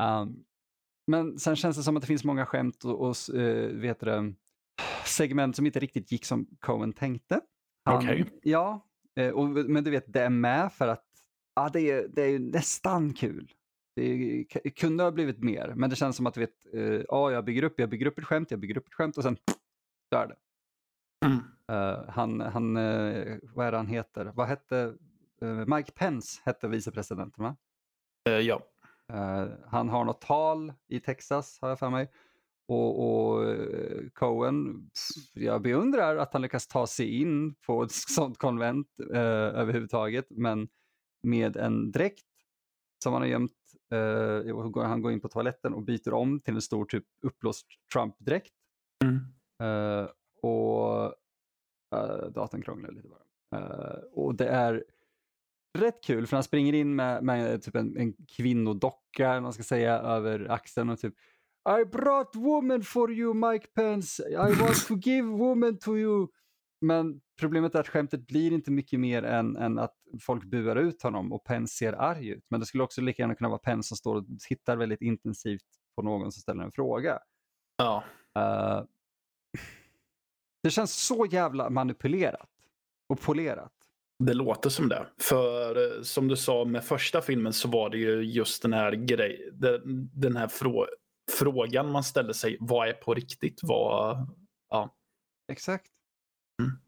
Um, 0.00 0.44
men 1.06 1.38
sen 1.38 1.56
känns 1.56 1.76
det 1.76 1.82
som 1.82 1.96
att 1.96 2.02
det 2.02 2.06
finns 2.06 2.24
många 2.24 2.46
skämt 2.46 2.84
och, 2.84 3.08
och 3.08 3.16
uh, 3.34 3.80
vet 3.80 4.00
det, 4.00 4.34
segment 5.04 5.56
som 5.56 5.66
inte 5.66 5.80
riktigt 5.80 6.12
gick 6.12 6.24
som 6.24 6.46
Cohen 6.60 6.92
tänkte. 6.92 7.40
Okej. 7.90 8.22
Okay. 8.22 8.38
Ja, 8.42 8.86
uh, 9.20 9.30
och, 9.30 9.48
men 9.48 9.84
du 9.84 9.90
vet, 9.90 10.12
det 10.12 10.20
är 10.20 10.30
med 10.30 10.72
för 10.72 10.88
att 10.88 11.06
ja, 11.54 11.70
det, 11.72 11.90
är, 11.90 12.08
det 12.08 12.22
är 12.22 12.38
nästan 12.38 13.14
kul. 13.14 13.52
Det 13.96 14.70
kunde 14.76 15.04
ha 15.04 15.10
blivit 15.10 15.42
mer, 15.42 15.74
men 15.76 15.90
det 15.90 15.96
känns 15.96 16.16
som 16.16 16.26
att 16.26 16.34
du 16.34 16.40
vet, 16.40 16.74
uh, 16.74 17.02
ja, 17.08 17.30
jag 17.30 17.44
bygger 17.44 17.62
upp, 17.62 17.80
jag 17.80 17.88
bygger 17.88 18.06
upp 18.06 18.18
ett 18.18 18.24
skämt, 18.24 18.50
jag 18.50 18.60
bygger 18.60 18.78
upp 18.78 18.86
ett 18.86 18.94
skämt 18.94 19.16
och 19.16 19.22
sen 19.22 19.36
pff, 19.36 19.56
dör 20.10 20.26
det. 20.26 20.36
Mm. 21.26 21.38
Uh, 21.72 22.08
han, 22.08 22.40
han 22.40 22.76
uh, 22.76 23.38
vad 23.54 23.66
är 23.66 23.70
det 23.70 23.76
han 23.76 23.86
heter? 23.86 24.32
Vad 24.34 24.46
hette, 24.46 24.94
Mike 25.66 25.92
Pence 25.92 26.40
hette 26.44 26.68
vicepresidenten 26.68 27.44
va? 27.44 27.56
ja. 28.42 28.60
han 29.66 29.88
har 29.88 30.04
något 30.04 30.20
tal 30.20 30.72
i 30.88 31.00
Texas 31.00 31.58
har 31.60 31.68
jag 31.68 31.78
för 31.78 31.90
mig. 31.90 32.10
Och, 32.68 33.08
och 33.08 33.44
Cohen, 34.14 34.90
jag 35.34 35.62
beundrar 35.62 36.16
att 36.16 36.32
han 36.32 36.42
lyckas 36.42 36.66
ta 36.66 36.86
sig 36.86 37.20
in 37.20 37.54
på 37.54 37.82
ett 37.82 37.92
sånt 37.92 38.38
konvent 38.38 38.88
överhuvudtaget, 39.10 40.26
men 40.30 40.68
med 41.22 41.56
en 41.56 41.90
dräkt 41.90 42.24
som 43.02 43.12
han 43.12 43.22
har 43.22 43.28
gömt. 43.28 43.52
Uh, 43.94 44.82
han 44.82 45.02
går 45.02 45.12
in 45.12 45.20
på 45.20 45.28
toaletten 45.28 45.74
och 45.74 45.82
byter 45.82 46.12
om 46.12 46.40
till 46.40 46.54
en 46.54 46.62
stor 46.62 46.84
typ 46.84 47.04
uppblåst 47.22 47.66
Trump-dräkt. 47.92 48.52
Mm. 49.04 49.16
Uh, 49.70 50.08
och 50.42 51.14
uh, 51.96 52.30
datorn 52.30 52.62
krånglar 52.62 52.90
lite 52.90 53.08
bara. 53.08 53.60
Uh, 53.60 54.02
och 54.12 54.34
det 54.34 54.48
är 54.48 54.84
rätt 55.78 56.04
kul 56.04 56.26
för 56.26 56.36
han 56.36 56.44
springer 56.44 56.72
in 56.72 56.96
med, 56.96 57.24
med 57.24 57.62
typ 57.62 57.76
en, 57.76 57.96
en 57.96 58.12
kvinnodocka, 58.36 59.40
man 59.40 59.52
ska 59.52 59.62
säga, 59.62 59.98
över 59.98 60.50
axeln 60.50 60.90
och 60.90 60.98
typ 60.98 61.14
I 61.80 61.84
brought 61.84 62.36
woman 62.36 62.82
for 62.82 63.12
you 63.12 63.34
Mike 63.34 63.66
Pence. 63.74 64.22
I 64.30 64.36
want 64.36 64.86
to 64.88 64.94
give 64.94 65.28
woman 65.28 65.78
to 65.78 65.96
you. 65.96 66.28
men 66.80 67.20
problemet 67.40 67.74
är 67.74 67.80
att 67.80 67.88
skämtet 67.88 68.26
blir 68.26 68.52
inte 68.52 68.70
mycket 68.70 69.00
mer 69.00 69.22
än, 69.22 69.56
än 69.56 69.78
att 69.78 69.94
folk 70.20 70.44
buar 70.44 70.76
ut 70.76 71.02
honom 71.02 71.32
och 71.32 71.44
Penn 71.44 71.68
ser 71.68 71.92
arg 71.92 72.28
ut. 72.28 72.46
Men 72.50 72.60
det 72.60 72.66
skulle 72.66 72.84
också 72.84 73.00
lika 73.00 73.22
gärna 73.22 73.34
kunna 73.34 73.48
vara 73.48 73.58
Penn 73.58 73.82
som 73.82 73.96
står 73.96 74.16
och 74.16 74.24
tittar 74.48 74.76
väldigt 74.76 75.02
intensivt 75.02 75.66
på 75.96 76.02
någon 76.02 76.32
som 76.32 76.40
ställer 76.40 76.64
en 76.64 76.72
fråga. 76.72 77.18
Ja. 77.76 78.04
Uh, 78.38 78.84
det 80.66 80.70
känns 80.70 80.94
så 80.94 81.26
jävla 81.30 81.70
manipulerat 81.70 82.48
och 83.08 83.20
polerat. 83.20 83.72
Det 84.24 84.34
låter 84.34 84.70
som 84.70 84.88
det. 84.88 85.06
För 85.18 86.02
som 86.02 86.28
du 86.28 86.36
sa 86.36 86.64
med 86.64 86.84
första 86.84 87.22
filmen 87.22 87.52
så 87.52 87.68
var 87.68 87.90
det 87.90 87.98
ju 87.98 88.22
just 88.22 88.62
den 88.62 88.72
här 88.72 88.92
grejen, 88.92 90.10
den 90.12 90.36
här 90.36 90.48
frå 90.48 90.86
frågan 91.38 91.92
man 91.92 92.04
ställer 92.04 92.32
sig, 92.32 92.56
vad 92.60 92.88
är 92.88 92.92
på 92.92 93.14
riktigt? 93.14 93.60
Vad, 93.62 94.28
ja. 94.70 94.94
Exakt. 95.52 95.90
Mm. 96.62 96.78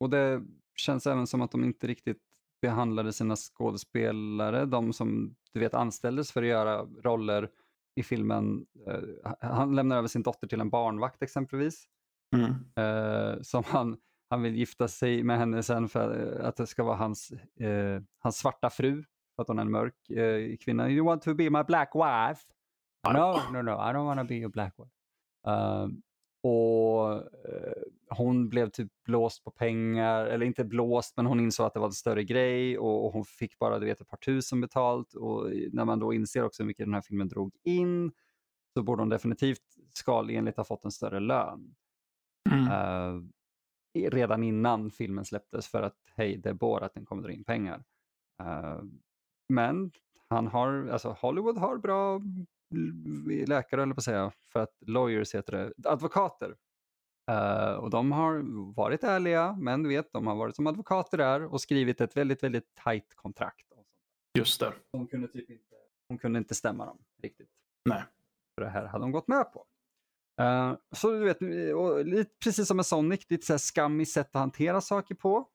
Och 0.00 0.10
det 0.10 0.42
känns 0.76 1.06
även 1.06 1.26
som 1.26 1.42
att 1.42 1.50
de 1.50 1.64
inte 1.64 1.86
riktigt 1.86 2.22
behandlade 2.62 3.12
sina 3.12 3.36
skådespelare, 3.36 4.66
de 4.66 4.92
som 4.92 5.36
du 5.52 5.60
vet 5.60 5.74
anställdes 5.74 6.32
för 6.32 6.42
att 6.42 6.48
göra 6.48 6.82
roller 6.82 7.50
i 7.96 8.02
filmen. 8.02 8.66
Uh, 8.88 9.32
han 9.40 9.76
lämnar 9.76 9.96
över 9.98 10.08
sin 10.08 10.22
dotter 10.22 10.46
till 10.46 10.60
en 10.60 10.70
barnvakt 10.70 11.22
exempelvis. 11.22 11.88
Mm. 12.36 12.50
Uh, 12.78 13.42
som 13.42 13.64
han, 13.66 13.96
han 14.30 14.42
vill 14.42 14.56
gifta 14.56 14.88
sig 14.88 15.22
med 15.22 15.38
henne 15.38 15.62
sen 15.62 15.88
för 15.88 16.38
att 16.40 16.56
det 16.56 16.66
ska 16.66 16.84
vara 16.84 16.96
hans, 16.96 17.32
uh, 17.60 18.00
hans 18.18 18.38
svarta 18.38 18.70
fru, 18.70 19.04
för 19.36 19.42
att 19.42 19.48
hon 19.48 19.58
är 19.58 19.62
en 19.62 19.70
mörk 19.70 19.94
kvinna. 20.60 20.90
You 20.90 21.06
want 21.06 21.22
to 21.22 21.34
be 21.34 21.50
my 21.50 21.62
black 21.62 21.90
wife? 21.94 22.42
No, 23.12 23.40
no, 23.52 23.62
no, 23.62 23.70
I 23.70 23.92
don't 23.92 24.04
want 24.04 24.20
to 24.20 24.26
be 24.26 24.46
a 24.46 24.48
black 24.48 24.74
wife. 24.78 24.90
Och 26.42 27.12
eh, 27.12 27.82
hon 28.10 28.48
blev 28.48 28.70
typ 28.70 28.92
blåst 29.04 29.44
på 29.44 29.50
pengar, 29.50 30.26
eller 30.26 30.46
inte 30.46 30.64
blåst, 30.64 31.16
men 31.16 31.26
hon 31.26 31.40
insåg 31.40 31.66
att 31.66 31.74
det 31.74 31.80
var 31.80 31.86
en 31.86 31.92
större 31.92 32.24
grej 32.24 32.78
och, 32.78 33.06
och 33.06 33.12
hon 33.12 33.24
fick 33.24 33.58
bara 33.58 33.78
du 33.78 33.86
vet, 33.86 34.00
ett 34.00 34.08
par 34.08 34.16
tusen 34.16 34.60
betalt. 34.60 35.14
Och 35.14 35.50
när 35.72 35.84
man 35.84 35.98
då 35.98 36.12
inser 36.12 36.44
också 36.44 36.62
hur 36.62 36.66
mycket 36.66 36.86
den 36.86 36.94
här 36.94 37.00
filmen 37.00 37.28
drog 37.28 37.52
in 37.64 38.12
så 38.74 38.82
borde 38.82 39.02
hon 39.02 39.08
definitivt 39.08 39.62
skalenligt 39.94 40.56
ha 40.56 40.64
fått 40.64 40.84
en 40.84 40.90
större 40.90 41.20
lön. 41.20 41.74
Mm. 42.52 42.68
Uh, 42.68 43.22
redan 44.10 44.42
innan 44.42 44.90
filmen 44.90 45.24
släpptes 45.24 45.68
för 45.68 45.82
att 45.82 45.96
hej, 46.16 46.36
det 46.36 46.48
är 46.48 46.54
Borat, 46.54 46.94
den 46.94 47.06
kommer 47.06 47.22
dra 47.22 47.32
in 47.32 47.44
pengar. 47.44 47.84
Uh, 48.42 48.82
men 49.48 49.90
han 50.28 50.46
har, 50.46 50.88
alltså 50.88 51.10
Hollywood 51.10 51.58
har 51.58 51.76
bra 51.76 52.20
läkare 53.46 53.82
eller 53.82 53.94
på 53.94 53.98
att 53.98 54.04
säga, 54.04 54.32
för 54.52 54.60
att 54.60 54.76
lawyers 54.86 55.34
heter 55.34 55.52
det, 55.52 55.88
advokater. 55.88 56.56
Uh, 57.30 57.72
och 57.72 57.90
de 57.90 58.12
har 58.12 58.42
varit 58.74 59.04
ärliga, 59.04 59.56
men 59.60 59.82
du 59.82 59.88
vet, 59.88 60.12
de 60.12 60.26
har 60.26 60.34
varit 60.34 60.56
som 60.56 60.66
advokater 60.66 61.18
där 61.18 61.44
och 61.44 61.60
skrivit 61.60 62.00
ett 62.00 62.16
väldigt, 62.16 62.42
väldigt 62.42 62.74
tajt 62.74 63.14
kontrakt. 63.14 63.66
Just 64.38 64.60
det. 64.60 64.72
De 64.92 65.06
kunde 65.06 65.28
typ 65.28 65.50
inte, 65.50 65.74
de 66.08 66.18
kunde 66.18 66.38
inte 66.38 66.54
stämma 66.54 66.86
dem 66.86 66.98
riktigt. 67.22 67.50
Nej. 67.84 68.02
För 68.54 68.64
det 68.64 68.70
här 68.70 68.86
hade 68.86 69.04
de 69.04 69.12
gått 69.12 69.28
med 69.28 69.52
på. 69.52 69.66
Uh, 70.40 70.76
så 70.92 71.10
du 71.10 71.24
vet, 71.24 71.42
och 71.74 72.04
precis 72.44 72.68
som 72.68 72.76
med 72.76 72.86
Sonic, 72.86 73.30
lite 73.30 73.46
så 73.46 73.52
här 73.52 73.58
skammigt 73.58 74.10
sätt 74.10 74.26
att 74.26 74.40
hantera 74.40 74.80
saker 74.80 75.14
på. 75.14 75.48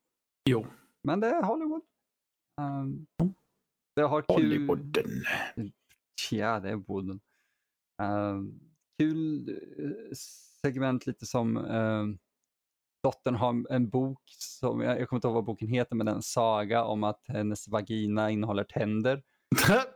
Jo. 0.50 0.68
Men 1.04 1.20
det 1.20 1.28
är 1.28 1.44
Hollywood. 1.44 1.82
Um, 2.62 3.06
det 3.96 4.02
har 4.02 4.22
kul... 4.22 4.36
Hollywooden. 4.36 5.24
Ja, 6.32 6.60
det 6.60 6.70
är 6.70 6.76
Wooden. 6.76 7.20
Uh, 8.02 8.44
kul 9.00 9.50
eh, 9.50 10.16
segment 10.62 11.06
lite 11.06 11.26
som 11.26 11.58
uh, 11.58 12.06
dottern 13.04 13.36
har 13.36 13.72
en 13.74 13.90
bok, 13.90 14.22
som, 14.38 14.82
jag, 14.82 15.00
jag 15.00 15.10
kommer 15.10 15.18
inte 15.18 15.28
ihåg 15.28 15.36
vad 15.36 15.46
boken 15.46 15.68
heter, 15.68 15.96
men 15.96 16.08
en 16.08 16.22
saga 16.22 16.84
om 16.84 17.04
att 17.04 17.22
hennes 17.28 17.68
vagina 17.68 18.30
innehåller 18.30 18.64
tänder. 18.64 19.24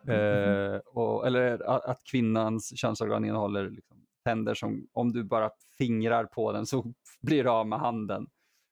uh, 0.09 0.79
och, 0.85 1.27
eller 1.27 1.69
att, 1.69 1.85
att 1.85 2.03
kvinnans 2.03 2.77
könsorgan 2.79 3.25
innehåller 3.25 3.69
liksom, 3.69 4.06
tänder 4.27 4.53
som 4.53 4.87
om 4.93 5.11
du 5.11 5.23
bara 5.23 5.49
fingrar 5.77 6.25
på 6.25 6.51
den 6.51 6.65
så 6.65 6.93
blir 7.21 7.43
du 7.43 7.49
av 7.49 7.67
med 7.67 7.79
handen. 7.79 8.27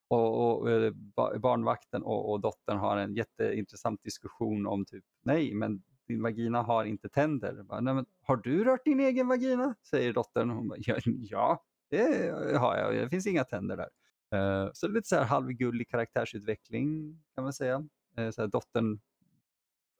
Och, 0.08 0.60
och 0.60 0.70
eh, 0.70 0.92
barnvakten 1.38 2.02
och, 2.02 2.30
och 2.32 2.40
dottern 2.40 2.78
har 2.78 2.96
en 2.96 3.14
jätteintressant 3.14 4.02
diskussion 4.02 4.66
om 4.66 4.84
typ 4.84 5.04
nej, 5.22 5.54
men 5.54 5.82
din 6.08 6.22
vagina 6.22 6.62
har 6.62 6.84
inte 6.84 7.08
tänder. 7.08 7.62
Bara, 7.62 7.80
Nej, 7.80 7.94
men, 7.94 8.06
har 8.22 8.36
du 8.36 8.64
rört 8.64 8.84
din 8.84 9.00
egen 9.00 9.28
vagina? 9.28 9.74
Säger 9.90 10.12
dottern. 10.12 10.50
Hon 10.50 10.68
bara, 10.68 10.78
ja, 10.80 10.96
ja, 11.04 11.64
det 11.90 12.58
har 12.58 12.76
jag. 12.76 12.94
Det 12.94 13.10
finns 13.10 13.26
inga 13.26 13.44
tänder 13.44 13.76
där. 13.76 13.88
Uh, 14.34 14.70
så 14.72 14.86
det 14.86 14.92
är 14.92 14.94
lite 14.94 15.08
så 15.08 15.16
här 15.16 15.24
halvgullig 15.24 15.88
karaktärsutveckling 15.88 17.18
kan 17.34 17.44
man 17.44 17.52
säga. 17.52 17.76
Uh, 18.18 18.30
så 18.30 18.42
här, 18.42 18.48
dottern 18.48 19.00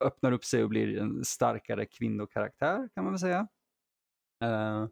öppnar 0.05 0.31
upp 0.31 0.45
sig 0.45 0.63
och 0.63 0.69
blir 0.69 0.97
en 0.97 1.25
starkare 1.25 1.85
kvinnokaraktär 1.85 2.89
kan 2.93 3.03
man 3.03 3.13
väl 3.13 3.19
säga. 3.19 3.47
Uh, 4.43 4.87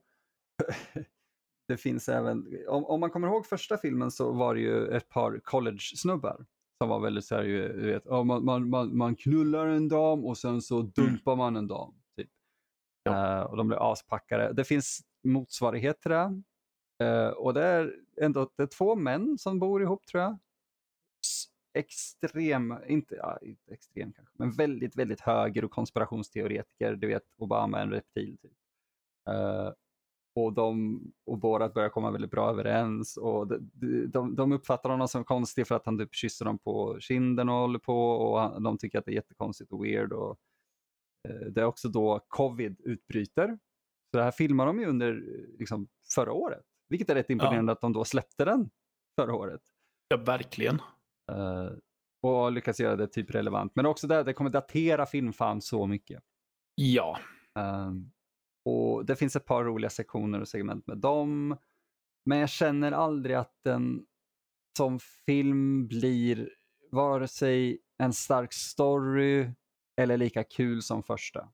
det 1.68 1.78
finns 1.78 2.10
även, 2.10 2.58
om, 2.68 2.86
om, 2.86 3.00
man 3.00 3.10
kommer 3.10 3.28
ihåg 3.28 3.46
första 3.46 3.78
filmen 3.78 4.12
så 4.12 4.32
var 4.32 4.56
det 4.56 4.62
ju 4.62 4.88
ett 4.88 5.10
par 5.10 5.40
college-snubbar 5.44 6.46
som 6.78 6.90
var 6.90 7.00
väldigt 7.00 7.26
så 7.26 7.36
här, 7.36 7.44
du 7.44 7.92
vet, 7.92 8.06
man, 8.06 8.46
man, 8.46 8.70
man, 8.70 8.98
man 8.98 9.16
knullar 9.16 9.68
en 9.68 9.88
dam 9.88 10.26
och 10.26 10.38
sen 10.38 10.62
så 10.62 10.80
mm. 10.80 10.92
dumpar 10.96 11.36
man 11.36 11.56
en 11.56 11.68
dam. 11.68 11.94
Typ. 12.18 12.30
Ja. 13.04 13.40
Uh, 13.40 13.44
och 13.44 13.58
de 13.58 13.68
blir 13.68 13.92
aspackade. 13.92 14.54
Det 14.54 14.64
finns 14.64 15.02
motsvarighet 15.24 16.02
till 16.02 16.12
det. 16.12 16.42
Uh, 17.04 17.30
och 17.30 17.54
det 17.54 17.64
är 17.64 17.96
ändå 18.22 18.50
det 18.56 18.64
är 18.64 18.68
två 18.68 18.96
män 18.96 19.38
som 19.38 19.60
bor 19.60 19.82
ihop 19.82 20.08
tror 20.08 20.24
jag. 20.24 20.38
Extrem, 21.74 22.76
inte, 22.88 23.16
ja, 23.16 23.40
inte 23.42 23.74
extrem 23.74 24.14
kanske, 24.14 24.34
men 24.38 24.52
väldigt, 24.52 24.96
väldigt 24.96 25.22
höger 25.22 25.66
och 25.66 25.72
konspirationsteoretiker. 25.72 26.96
Du 26.96 27.08
vet, 27.08 27.24
Obama 27.38 27.78
är 27.78 27.82
en 27.82 27.92
reptil. 27.92 28.38
Typ. 28.38 28.52
Uh, 29.30 29.72
och 30.36 30.54
de 30.54 31.02
och 31.26 31.38
Borat 31.38 31.74
börjar 31.74 31.90
komma 31.90 32.12
väldigt 32.12 32.32
bra 32.32 32.50
överens. 32.50 33.18
Och 33.18 33.48
de, 33.48 34.08
de, 34.08 34.36
de 34.36 34.52
uppfattar 34.52 34.90
honom 34.90 35.08
som 35.08 35.24
konstig 35.24 35.68
för 35.68 35.76
att 35.76 35.86
han 35.86 35.98
typ 35.98 36.16
kysser 36.16 36.46
dem 36.46 36.58
på 36.58 37.00
kinden 37.00 37.50
och 37.50 37.56
håller 37.56 37.80
på 37.80 38.10
och 38.10 38.62
de 38.62 38.78
tycker 38.78 39.00
att 39.00 39.06
det 39.06 39.12
är 39.12 39.16
jättekonstigt 39.16 39.72
och 39.72 39.86
weird. 39.86 40.14
Och, 40.14 40.40
eh, 41.28 41.46
det 41.52 41.62
är 41.62 41.66
också 41.66 41.90
då 41.90 42.26
covid 42.28 42.82
utbryter. 42.84 43.60
Så 44.12 44.18
det 44.18 44.24
här 44.24 44.32
filmar 44.32 44.66
de 44.66 44.80
ju 44.80 44.86
under 44.86 45.24
liksom, 45.60 45.88
förra 46.16 46.34
året, 46.34 46.64
vilket 46.90 47.10
är 47.10 47.16
rätt 47.16 47.30
imponerande 47.30 47.70
ja. 47.70 47.74
att 47.74 47.82
de 47.82 47.94
då 47.94 48.04
släppte 48.04 48.46
den 48.46 48.70
förra 49.20 49.36
året. 49.36 49.62
Ja, 50.08 50.18
verkligen. 50.18 50.82
Uh, 51.32 51.72
och 52.22 52.52
lyckas 52.52 52.80
göra 52.80 52.96
det 52.96 53.08
typ 53.08 53.32
relevant. 53.32 53.72
Men 53.76 53.86
också 53.86 54.08
det, 54.08 54.24
det 54.24 54.34
kommer 54.34 54.50
datera 54.50 55.06
filmfan 55.06 55.62
så 55.62 55.88
mycket. 55.88 56.24
Ja. 56.76 57.20
Um, 57.60 58.12
och 58.66 59.06
Det 59.06 59.16
finns 59.16 59.36
ett 59.36 59.46
par 59.46 59.64
roliga 59.64 59.90
sektioner 59.90 60.42
och 60.42 60.48
segment 60.48 60.88
med 60.88 60.98
dem. 60.98 61.58
Men 62.26 62.38
jag 62.38 62.50
känner 62.50 62.92
aldrig 62.92 63.36
att 63.36 63.54
den 63.64 64.06
som 64.78 65.00
film 65.00 65.88
blir 65.88 66.50
vare 66.92 67.28
sig 67.28 67.80
en 67.98 68.14
stark 68.14 68.54
story 68.54 69.52
eller 69.98 70.18
lika 70.18 70.44
kul 70.44 70.82
som 70.82 71.04
första. 71.04 71.50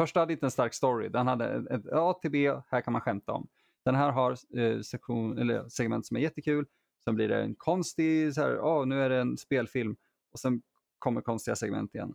Första 0.00 0.20
hade 0.20 0.32
inte 0.32 0.46
en 0.46 0.50
stark 0.50 0.74
story. 0.74 1.08
Den 1.08 1.26
hade 1.26 1.74
ett 1.74 1.92
A 1.92 2.18
till 2.22 2.30
B, 2.30 2.60
här 2.68 2.80
kan 2.80 2.92
man 2.92 3.02
skämta 3.02 3.32
om. 3.32 3.48
Den 3.84 3.94
här 3.94 4.10
har 4.10 4.58
eh, 4.58 4.80
sektion, 4.80 5.38
eller 5.38 5.68
segment 5.68 6.06
som 6.06 6.16
är 6.16 6.20
jättekul. 6.20 6.66
Sen 7.04 7.14
blir 7.14 7.28
det 7.28 7.42
en 7.42 7.54
konstig, 7.54 8.34
så 8.34 8.40
här, 8.40 8.58
oh, 8.58 8.86
nu 8.86 9.02
är 9.02 9.10
det 9.10 9.20
en 9.20 9.36
spelfilm. 9.36 9.96
Och 10.32 10.38
sen 10.38 10.62
kommer 10.98 11.20
konstiga 11.20 11.56
segment 11.56 11.94
igen. 11.94 12.14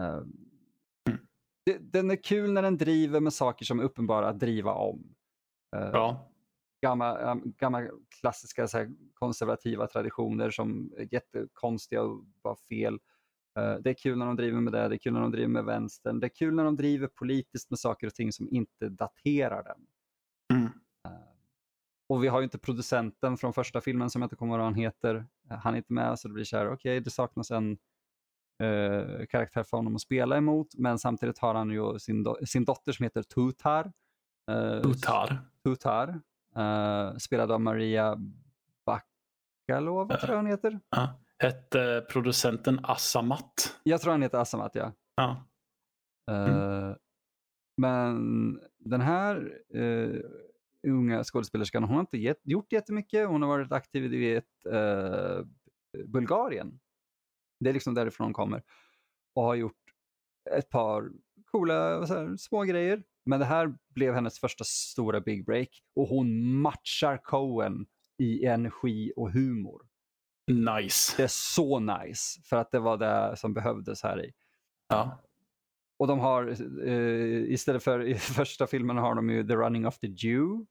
Uh, 0.00 0.22
den 1.80 2.10
är 2.10 2.22
kul 2.22 2.52
när 2.52 2.62
den 2.62 2.76
driver 2.76 3.20
med 3.20 3.32
saker 3.32 3.64
som 3.64 3.80
är 3.80 3.84
uppenbara 3.84 4.28
att 4.28 4.38
driva 4.38 4.72
om. 4.72 5.14
Uh, 5.76 5.90
ja. 5.92 6.30
Gamla, 6.80 7.40
gamla 7.44 7.82
klassiska 8.20 8.68
så 8.68 8.78
här, 8.78 8.90
konservativa 9.14 9.86
traditioner 9.86 10.50
som 10.50 10.92
är 10.96 11.14
jättekonstiga 11.14 12.02
och 12.02 12.24
bara 12.42 12.56
fel. 12.56 12.94
Uh, 13.58 13.74
det 13.80 13.90
är 13.90 13.94
kul 13.94 14.18
när 14.18 14.26
de 14.26 14.36
driver 14.36 14.60
med 14.60 14.72
det, 14.72 14.88
det 14.88 14.94
är 14.94 14.98
kul 14.98 15.12
när 15.12 15.20
de 15.20 15.30
driver 15.30 15.48
med 15.48 15.64
vänstern. 15.64 16.20
Det 16.20 16.26
är 16.26 16.34
kul 16.34 16.54
när 16.54 16.64
de 16.64 16.76
driver 16.76 17.06
politiskt 17.06 17.70
med 17.70 17.78
saker 17.78 18.06
och 18.06 18.14
ting 18.14 18.32
som 18.32 18.48
inte 18.48 18.88
daterar 18.88 19.62
den. 19.62 19.86
Mm. 20.52 20.64
Uh, 20.64 21.28
och 22.08 22.24
vi 22.24 22.28
har 22.28 22.40
ju 22.40 22.44
inte 22.44 22.58
producenten 22.58 23.36
från 23.36 23.52
första 23.52 23.80
filmen 23.80 24.10
som 24.10 24.22
jag 24.22 24.26
inte 24.26 24.36
kommer 24.36 24.52
ihåg 24.52 24.58
vad 24.58 24.66
han 24.66 24.74
heter. 24.74 25.26
Han 25.48 25.74
är 25.74 25.78
inte 25.78 25.92
med 25.92 26.18
så 26.18 26.28
det 26.28 26.34
blir 26.34 26.44
så 26.44 26.56
här, 26.56 26.66
okej 26.66 26.74
okay, 26.74 27.00
det 27.00 27.10
saknas 27.10 27.50
en 27.50 27.78
eh, 28.60 29.26
karaktär 29.26 29.62
för 29.62 29.76
honom 29.76 29.94
att 29.94 30.00
spela 30.00 30.36
emot. 30.36 30.68
Men 30.74 30.98
samtidigt 30.98 31.38
har 31.38 31.54
han 31.54 31.70
ju 31.70 31.98
sin, 31.98 32.22
do 32.22 32.36
sin 32.46 32.64
dotter 32.64 32.92
som 32.92 33.04
heter 33.04 33.22
Tutar. 33.22 33.92
Eh, 34.50 34.80
Tutar. 34.82 35.38
Tutar. 35.64 36.20
Eh, 36.56 37.16
spelad 37.16 37.52
av 37.52 37.60
Maria 37.60 38.16
Bakalova, 38.86 40.16
tror 40.16 40.30
jag 40.30 40.36
hon 40.36 40.50
heter. 40.50 40.72
Uh, 40.96 41.08
hette 41.38 42.06
producenten 42.08 42.80
Assamat? 42.82 43.78
Jag 43.82 44.00
tror 44.00 44.12
han 44.12 44.22
heter 44.22 44.38
Assamat, 44.38 44.74
ja. 44.74 44.92
Uh. 45.20 45.36
Mm. 46.28 46.94
Men 47.76 48.60
den 48.78 49.00
här, 49.00 49.58
eh, 49.74 50.20
unga 50.92 51.24
skådespelerskan. 51.24 51.82
Hon 51.82 51.94
har 51.94 52.00
inte 52.00 52.18
get, 52.18 52.40
gjort 52.44 52.72
jättemycket. 52.72 53.28
Hon 53.28 53.42
har 53.42 53.48
varit 53.48 53.72
aktiv 53.72 54.14
i 54.14 54.34
ett, 54.34 54.44
uh, 54.72 55.46
Bulgarien. 56.06 56.80
Det 57.60 57.70
är 57.70 57.74
liksom 57.74 57.94
därifrån 57.94 58.24
hon 58.24 58.34
kommer. 58.34 58.62
Och 59.34 59.42
har 59.42 59.54
gjort 59.54 59.74
ett 60.56 60.70
par 60.70 61.10
coola 61.44 62.06
här, 62.06 62.36
små 62.36 62.62
grejer. 62.62 63.02
Men 63.26 63.40
det 63.40 63.46
här 63.46 63.74
blev 63.94 64.14
hennes 64.14 64.40
första 64.40 64.64
stora 64.64 65.20
big 65.20 65.44
break. 65.44 65.68
Och 65.96 66.08
hon 66.08 66.54
matchar 66.60 67.16
Cohen 67.16 67.86
i 68.18 68.44
energi 68.44 69.12
och 69.16 69.32
humor. 69.32 69.82
Nice. 70.50 71.14
Det 71.16 71.22
är 71.22 71.28
så 71.28 71.80
nice. 71.80 72.40
För 72.44 72.56
att 72.56 72.70
det 72.70 72.78
var 72.78 72.96
det 72.96 73.36
som 73.36 73.54
behövdes 73.54 74.02
här 74.02 74.24
i. 74.24 74.32
Ja. 74.88 75.22
Och 75.98 76.06
de 76.06 76.18
har, 76.18 76.62
uh, 76.82 77.52
istället 77.52 77.82
för 77.82 78.02
i 78.02 78.14
första 78.18 78.66
filmen 78.66 78.96
har 78.96 79.14
de 79.14 79.30
ju 79.30 79.46
The 79.46 79.56
Running 79.56 79.86
of 79.86 79.98
the 79.98 80.06
Jew. 80.06 80.66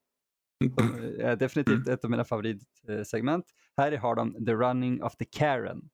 Som 0.78 0.96
är 1.20 1.36
definitivt 1.36 1.88
ett 1.88 2.04
av 2.04 2.12
mina 2.12 2.24
favoritsegment. 2.24 3.46
Här 3.78 3.98
har 3.98 4.16
de 4.16 4.46
The 4.46 4.54
Running 4.54 5.04
of 5.04 5.16
the 5.16 5.26
Karen. 5.26 5.90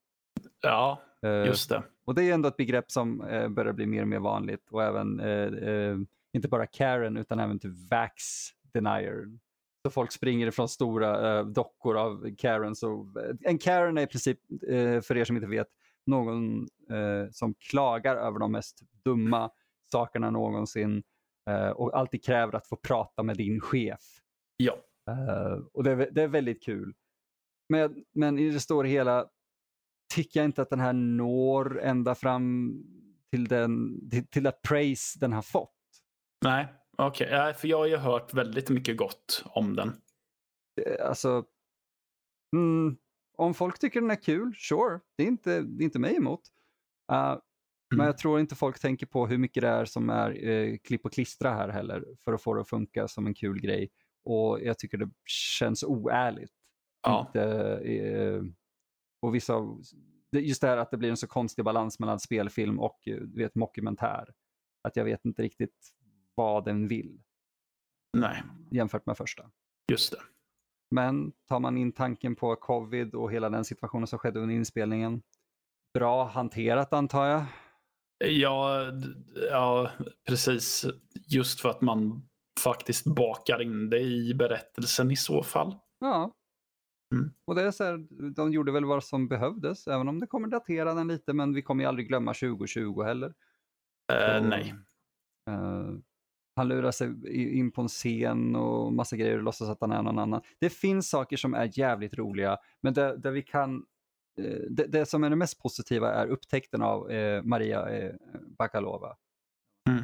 Ja, 0.63 1.01
just 1.45 1.69
det. 1.69 1.83
Och 2.05 2.15
det 2.15 2.23
är 2.23 2.33
ändå 2.33 2.47
ett 2.47 2.57
begrepp 2.57 2.91
som 2.91 3.21
uh, 3.21 3.49
börjar 3.49 3.73
bli 3.73 3.85
mer 3.85 4.01
och 4.01 4.07
mer 4.07 4.19
vanligt. 4.19 4.67
Och 4.71 4.83
även, 4.83 5.21
inte 6.33 6.47
bara 6.47 6.65
Karen 6.65 7.17
utan 7.17 7.39
även 7.39 7.59
typ 7.59 7.71
Vax 7.91 8.23
Denier. 8.73 9.25
Så 9.85 9.91
folk 9.91 10.11
springer 10.11 10.47
ifrån 10.47 10.69
stora 10.69 11.43
dockor 11.43 11.97
av 11.97 12.35
Karen. 12.37 12.75
Så, 12.75 13.13
en 13.41 13.57
Karen 13.57 13.97
är 13.97 14.01
i 14.01 14.07
princip, 14.07 14.39
för 15.03 15.17
er 15.17 15.25
som 15.25 15.35
inte 15.35 15.47
vet, 15.47 15.67
någon 16.05 16.67
eh, 16.91 17.29
som 17.31 17.53
klagar 17.53 18.15
över 18.15 18.39
de 18.39 18.51
mest 18.51 18.81
dumma 19.05 19.51
sakerna 19.91 20.29
någonsin 20.29 21.03
eh, 21.49 21.69
och 21.69 21.97
alltid 21.97 22.23
kräver 22.23 22.55
att 22.55 22.67
få 22.67 22.75
prata 22.75 23.23
med 23.23 23.37
din 23.37 23.59
chef. 23.59 24.01
Ja. 24.57 24.77
Eh, 25.09 25.59
och 25.73 25.83
det 25.83 25.91
är, 25.91 26.11
det 26.11 26.21
är, 26.21 26.27
väldigt 26.27 26.63
kul. 26.63 26.93
Men, 27.69 28.05
men 28.11 28.39
i 28.39 28.49
det 28.49 28.59
stora 28.59 28.87
hela 28.87 29.29
tycker 30.13 30.39
jag 30.39 30.45
inte 30.45 30.61
att 30.61 30.69
den 30.69 30.79
här 30.79 30.93
når 30.93 31.81
ända 31.81 32.15
fram 32.15 32.73
till 33.31 33.47
den 33.47 33.99
till, 34.09 34.27
till 34.27 34.47
att 34.47 34.61
praise 34.61 35.19
den 35.19 35.33
har 35.33 35.41
fått. 35.41 35.69
Nej, 36.43 36.67
okej. 36.97 37.27
Okay. 37.27 37.53
För 37.53 37.67
jag 37.67 37.77
har 37.77 37.85
ju 37.85 37.97
hört 37.97 38.33
väldigt 38.33 38.69
mycket 38.69 38.97
gott 38.97 39.43
om 39.45 39.75
den. 39.75 39.87
Eh, 40.81 41.07
alltså, 41.07 41.45
mm, 42.55 42.97
om 43.37 43.53
folk 43.53 43.79
tycker 43.79 44.01
den 44.01 44.11
är 44.11 44.23
kul, 44.23 44.55
sure, 44.55 44.99
det 45.17 45.23
är 45.23 45.27
inte, 45.27 45.61
det 45.61 45.83
är 45.83 45.85
inte 45.85 45.99
mig 45.99 46.15
emot. 46.15 46.41
Uh, 47.11 47.17
mm. 47.17 47.39
Men 47.95 48.05
jag 48.05 48.17
tror 48.17 48.39
inte 48.39 48.55
folk 48.55 48.79
tänker 48.79 49.05
på 49.05 49.27
hur 49.27 49.37
mycket 49.37 49.61
det 49.61 49.69
är 49.69 49.85
som 49.85 50.09
är 50.09 50.49
uh, 50.49 50.77
klipp 50.83 51.05
och 51.05 51.13
klistra 51.13 51.49
här 51.49 51.69
heller 51.69 52.05
för 52.23 52.33
att 52.33 52.43
få 52.43 52.53
det 52.53 52.61
att 52.61 52.69
funka 52.69 53.07
som 53.07 53.27
en 53.27 53.33
kul 53.33 53.61
grej. 53.61 53.89
Och 54.25 54.61
jag 54.61 54.79
tycker 54.79 54.97
det 54.97 55.09
känns 55.59 55.83
oärligt. 55.83 56.53
Ja. 57.03 57.25
Inte, 57.27 57.39
uh, 57.89 58.43
och 59.23 59.35
vissa, 59.35 59.53
just 60.31 60.61
det 60.61 60.67
här 60.67 60.77
att 60.77 60.91
det 60.91 60.97
blir 60.97 61.09
en 61.09 61.17
så 61.17 61.27
konstig 61.27 61.65
balans 61.65 61.99
mellan 61.99 62.19
spelfilm 62.19 62.79
och 62.79 62.99
du 63.05 63.37
vet, 63.37 63.55
mockumentär. 63.55 64.33
Att 64.83 64.95
jag 64.95 65.05
vet 65.05 65.25
inte 65.25 65.41
riktigt 65.41 65.93
vad 66.35 66.65
den 66.65 66.87
vill. 66.87 67.21
Nej. 68.17 68.43
Jämfört 68.71 69.05
med 69.05 69.17
första. 69.17 69.51
Just 69.91 70.11
det. 70.11 70.17
Men 70.91 71.31
tar 71.47 71.59
man 71.59 71.77
in 71.77 71.91
tanken 71.91 72.35
på 72.35 72.55
covid 72.55 73.15
och 73.15 73.31
hela 73.31 73.49
den 73.49 73.65
situationen 73.65 74.07
som 74.07 74.19
skedde 74.19 74.39
under 74.39 74.55
inspelningen. 74.55 75.21
Bra 75.93 76.27
hanterat 76.27 76.93
antar 76.93 77.25
jag? 77.25 77.45
Ja, 78.25 78.91
ja, 79.49 79.91
precis. 80.27 80.85
Just 81.27 81.61
för 81.61 81.69
att 81.69 81.81
man 81.81 82.29
faktiskt 82.63 83.05
bakar 83.05 83.61
in 83.61 83.89
det 83.89 83.99
i 83.99 84.33
berättelsen 84.33 85.11
i 85.11 85.15
så 85.15 85.43
fall. 85.43 85.75
Ja. 85.99 86.31
Mm. 87.13 87.31
Och 87.45 87.55
det 87.55 87.61
är 87.61 87.71
så 87.71 87.83
här, 87.83 88.05
de 88.31 88.51
gjorde 88.51 88.71
väl 88.71 88.85
vad 88.85 89.03
som 89.03 89.27
behövdes, 89.27 89.87
även 89.87 90.07
om 90.07 90.19
det 90.19 90.27
kommer 90.27 90.47
datera 90.47 90.93
den 90.93 91.07
lite, 91.07 91.33
men 91.33 91.53
vi 91.53 91.61
kommer 91.61 91.83
ju 91.83 91.87
aldrig 91.87 92.07
glömma 92.07 92.33
2020 92.33 93.01
heller. 93.01 93.27
Uh, 94.13 94.41
så, 94.41 94.47
nej. 94.47 94.73
Uh, 95.49 95.99
han 96.55 96.67
lurar 96.67 96.91
sig 96.91 97.33
in 97.59 97.71
på 97.71 97.81
en 97.81 97.87
scen 97.87 98.55
och 98.55 98.93
massa 98.93 99.15
grejer 99.15 99.37
och 99.37 99.43
låtsas 99.43 99.69
att 99.69 99.81
han 99.81 99.91
är 99.91 100.01
någon 100.01 100.19
annan. 100.19 100.41
Det 100.59 100.69
finns 100.69 101.09
saker 101.09 101.37
som 101.37 101.53
är 101.53 101.79
jävligt 101.79 102.13
roliga, 102.13 102.57
men 102.81 102.93
där, 102.93 103.17
där 103.17 103.31
vi 103.31 103.41
kan 103.41 103.85
eh, 104.39 104.61
det, 104.69 104.87
det, 104.87 105.05
som 105.05 105.23
är 105.23 105.29
det 105.29 105.35
mest 105.35 105.61
positiva 105.61 106.13
är 106.13 106.27
upptäckten 106.27 106.81
av 106.81 107.11
eh, 107.11 107.43
Maria 107.43 107.89
eh, 107.89 108.15
Bakalova. 108.57 109.15
Mm. 109.89 110.03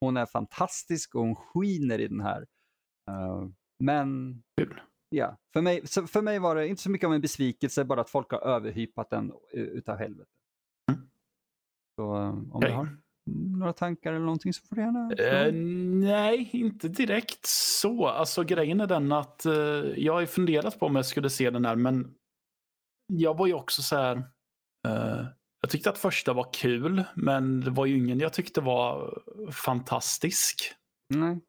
Hon 0.00 0.16
är 0.16 0.26
fantastisk 0.26 1.14
och 1.14 1.20
hon 1.20 1.36
skiner 1.36 1.98
i 1.98 2.08
den 2.08 2.20
här. 2.20 2.46
Uh, 3.10 3.48
men 3.78 4.42
Kul. 4.56 4.80
Ja, 5.12 5.36
för 5.52 5.62
mig, 5.62 5.86
för 5.86 6.22
mig 6.22 6.38
var 6.38 6.54
det 6.54 6.68
inte 6.68 6.82
så 6.82 6.90
mycket 6.90 7.06
av 7.06 7.14
en 7.14 7.20
besvikelse, 7.20 7.84
bara 7.84 8.00
att 8.00 8.10
folk 8.10 8.30
har 8.30 8.40
överhypat 8.40 9.10
den 9.10 9.32
utav 9.52 9.96
helvete. 9.96 10.30
Mm. 10.92 11.10
Så 11.96 12.04
om 12.04 12.52
okay. 12.52 12.70
du 12.70 12.76
har 12.76 12.96
några 13.24 13.72
tankar 13.72 14.12
eller 14.12 14.24
någonting 14.24 14.52
så 14.52 14.66
får 14.66 14.76
du 14.76 14.82
gärna... 14.82 15.12
Eh, 15.12 15.52
nej, 16.08 16.50
inte 16.52 16.88
direkt 16.88 17.46
så. 17.46 18.06
Alltså 18.06 18.44
grejen 18.44 18.80
är 18.80 18.86
den 18.86 19.12
att 19.12 19.46
eh, 19.46 19.54
jag 19.96 20.12
har 20.12 20.26
funderat 20.26 20.78
på 20.78 20.86
om 20.86 20.96
jag 20.96 21.06
skulle 21.06 21.30
se 21.30 21.50
den 21.50 21.64
här 21.64 21.76
men 21.76 22.14
jag 23.06 23.38
var 23.38 23.46
ju 23.46 23.54
också 23.54 23.82
så 23.82 23.96
här. 23.96 24.16
Eh, 24.88 25.26
jag 25.60 25.70
tyckte 25.70 25.90
att 25.90 25.98
första 25.98 26.32
var 26.32 26.52
kul 26.52 27.04
men 27.14 27.60
det 27.60 27.70
var 27.70 27.86
ju 27.86 27.96
ingen 27.98 28.18
jag 28.18 28.32
tyckte 28.32 28.60
var 28.60 29.18
fantastisk. 29.52 30.74
Nej. 31.14 31.40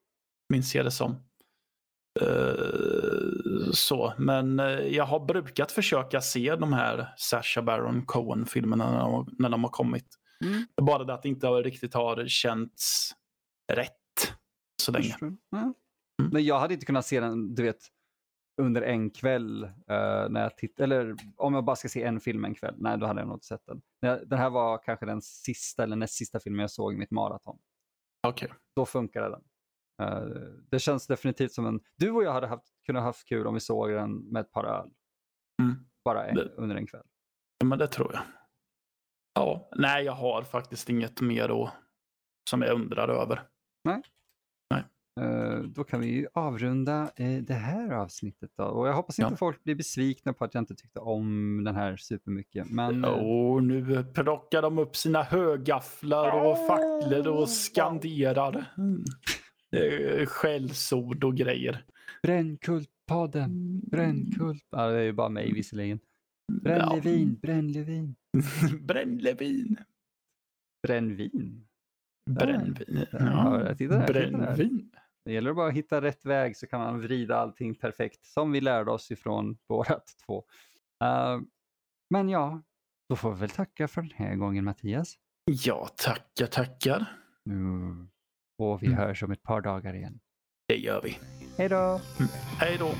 Minns 0.49 0.76
jag 0.76 0.86
det 0.86 0.91
som. 0.91 1.15
Uh, 2.21 3.71
så, 3.71 4.13
men 4.17 4.60
uh, 4.60 4.88
jag 4.88 5.06
har 5.06 5.19
brukat 5.19 5.71
försöka 5.71 6.21
se 6.21 6.56
de 6.56 6.73
här 6.73 7.13
Sasha 7.17 7.62
Baron 7.62 8.06
Cohen-filmerna 8.06 8.91
när, 8.91 8.99
de, 8.99 9.36
när 9.39 9.49
de 9.49 9.63
har 9.63 9.71
kommit. 9.71 10.08
Mm. 10.45 10.65
Bara 10.82 11.04
det 11.04 11.13
att 11.13 11.23
det 11.23 11.30
inte 11.30 11.47
riktigt 11.47 11.93
har 11.93 12.28
känts 12.28 13.12
rätt 13.73 14.34
så 14.82 14.91
länge. 14.91 15.17
Mm. 15.21 15.73
Men 16.32 16.45
jag 16.45 16.60
hade 16.60 16.73
inte 16.73 16.86
kunnat 16.86 17.06
se 17.06 17.19
den, 17.19 17.56
du 17.56 17.63
vet, 17.63 17.82
under 18.62 18.82
en 18.82 19.10
kväll. 19.10 19.63
Uh, 19.63 20.30
när 20.30 20.41
jag 20.41 20.58
titt 20.58 20.80
eller 20.80 21.15
om 21.38 21.54
jag 21.54 21.65
bara 21.65 21.76
ska 21.76 21.89
se 21.89 22.04
en 22.04 22.19
film 22.19 22.45
en 22.45 22.56
kväll. 22.56 22.76
Nej, 22.78 22.97
då 22.97 23.06
hade 23.06 23.21
jag 23.21 23.28
nog 23.28 23.36
inte 23.36 23.45
sett 23.45 23.65
den. 23.65 23.82
Den 24.28 24.39
här 24.39 24.49
var 24.49 24.84
kanske 24.84 25.06
den 25.06 25.21
sista 25.21 25.84
eller 25.84 25.95
näst 25.95 26.13
sista 26.13 26.39
filmen 26.39 26.60
jag 26.60 26.71
såg 26.71 26.93
i 26.93 26.97
mitt 26.97 27.12
maraton. 27.12 27.58
Okej. 28.28 28.45
Okay. 28.45 28.58
Då 28.76 28.86
funkade 28.86 29.30
den. 29.30 29.41
Uh, 30.01 30.27
det 30.71 30.79
känns 30.79 31.08
definitivt 31.08 31.51
som 31.51 31.65
en... 31.65 31.79
Du 31.95 32.12
och 32.12 32.23
jag 32.23 32.34
hade 32.34 32.47
haft, 32.47 32.65
kunnat 32.86 33.03
haft 33.03 33.27
kul 33.27 33.47
om 33.47 33.53
vi 33.53 33.60
såg 33.60 33.89
den 33.89 34.15
med 34.15 34.39
ett 34.41 34.51
par 34.51 34.63
öl. 34.63 34.89
Mm. 35.62 35.75
Bara 36.06 36.25
en, 36.25 36.36
det... 36.36 36.49
under 36.56 36.75
en 36.75 36.88
kväll. 36.88 37.06
Ja, 37.60 37.65
men 37.65 37.79
det 37.79 37.88
tror 37.88 38.13
jag. 38.13 38.21
Ja, 39.36 39.69
nej, 39.75 40.06
jag 40.06 40.13
har 40.13 40.43
faktiskt 40.43 40.89
inget 40.89 41.21
mer 41.21 41.47
då 41.47 41.71
som 42.49 42.62
jag 42.62 42.75
undrar 42.75 43.10
över. 43.10 43.41
Nej. 43.84 44.01
Nej. 44.69 44.84
Uh, 45.21 45.63
då 45.63 45.84
kan 45.84 45.99
vi 45.99 46.08
ju 46.08 46.27
avrunda 46.34 47.12
uh, 47.19 47.41
det 47.41 47.53
här 47.53 47.91
avsnittet 47.91 48.51
då. 48.56 48.63
Och 48.63 48.88
jag 48.88 48.93
hoppas 48.93 49.19
inte 49.19 49.34
ja. 49.34 49.38
folk 49.38 49.63
blir 49.63 49.75
besvikna 49.75 50.34
på 50.34 50.45
att 50.45 50.53
jag 50.53 50.62
inte 50.62 50.75
tyckte 50.75 50.99
om 50.99 51.63
den 51.63 51.75
här 51.75 51.97
supermycket. 51.97 52.69
Men... 52.69 53.06
Oh, 53.06 53.62
nu 53.62 54.03
plockar 54.03 54.62
de 54.62 54.79
upp 54.79 54.95
sina 54.95 55.23
högafflar 55.23 56.45
och 56.45 56.67
facklor 56.67 57.27
och 57.27 57.49
skanderar. 57.49 58.73
Mm. 58.77 59.03
Skällsord 60.25 61.23
och 61.23 61.36
grejer. 61.36 61.86
Brännkultpodden, 62.23 63.81
Brännkult. 63.91 64.67
Ja, 64.69 64.88
det 64.88 64.99
är 64.99 65.03
ju 65.03 65.13
bara 65.13 65.29
mig 65.29 65.53
visserligen. 65.53 65.99
Brännlevin, 66.62 67.29
ja. 67.29 67.47
brännlevin. 67.47 68.15
Brännlevin. 68.81 69.77
Brännvin. 70.88 71.67
Brännvin. 72.29 73.05
Ja, 73.12 73.65
ja 73.65 73.75
titta 73.75 73.97
där, 73.97 74.07
Brännvin. 74.07 74.91
Det 75.25 75.33
gäller 75.33 75.53
bara 75.53 75.67
att 75.67 75.73
hitta 75.73 76.01
rätt 76.01 76.25
väg 76.25 76.57
så 76.57 76.67
kan 76.67 76.79
man 76.79 77.01
vrida 77.01 77.38
allting 77.38 77.75
perfekt 77.75 78.25
som 78.25 78.51
vi 78.51 78.62
lärde 78.62 78.91
oss 78.91 79.12
ifrån 79.12 79.57
vårat 79.67 80.15
två. 80.25 80.45
Uh, 81.03 81.41
men 82.09 82.29
ja, 82.29 82.62
då 83.09 83.15
får 83.15 83.33
vi 83.33 83.39
väl 83.39 83.49
tacka 83.49 83.88
för 83.88 84.01
den 84.01 84.12
här 84.15 84.36
gången 84.36 84.65
Mattias. 84.65 85.15
Ja, 85.45 85.89
tackar, 85.95 86.45
tackar. 86.45 87.19
Mm. 87.49 88.09
Och 88.57 88.83
vi 88.83 88.87
mm. 88.87 88.99
hörs 88.99 89.23
om 89.23 89.31
ett 89.31 89.43
par 89.43 89.61
dagar 89.61 89.95
igen. 89.95 90.19
Det 90.67 90.77
gör 90.77 91.01
vi. 91.01 91.19
Hej 91.57 91.69
då! 91.69 92.01
Mm. 92.19 92.31
Hej 92.59 92.77
då! 92.79 92.91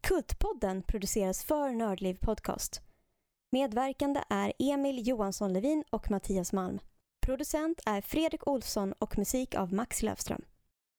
Kultpodden 0.00 0.82
produceras 0.82 1.44
för 1.44 1.70
Nördliv 1.70 2.14
Podcast. 2.20 2.82
Medverkande 3.52 4.20
är 4.30 4.52
Emil 4.58 5.08
Johansson 5.08 5.52
Levin 5.52 5.84
och 5.90 6.10
Mattias 6.10 6.52
Malm. 6.52 6.78
Producent 7.24 7.80
är 7.86 8.00
Fredrik 8.00 8.46
Olsson 8.46 8.92
och 8.92 9.18
musik 9.18 9.54
av 9.54 9.72
Max 9.72 10.02
Löfström. 10.02 10.42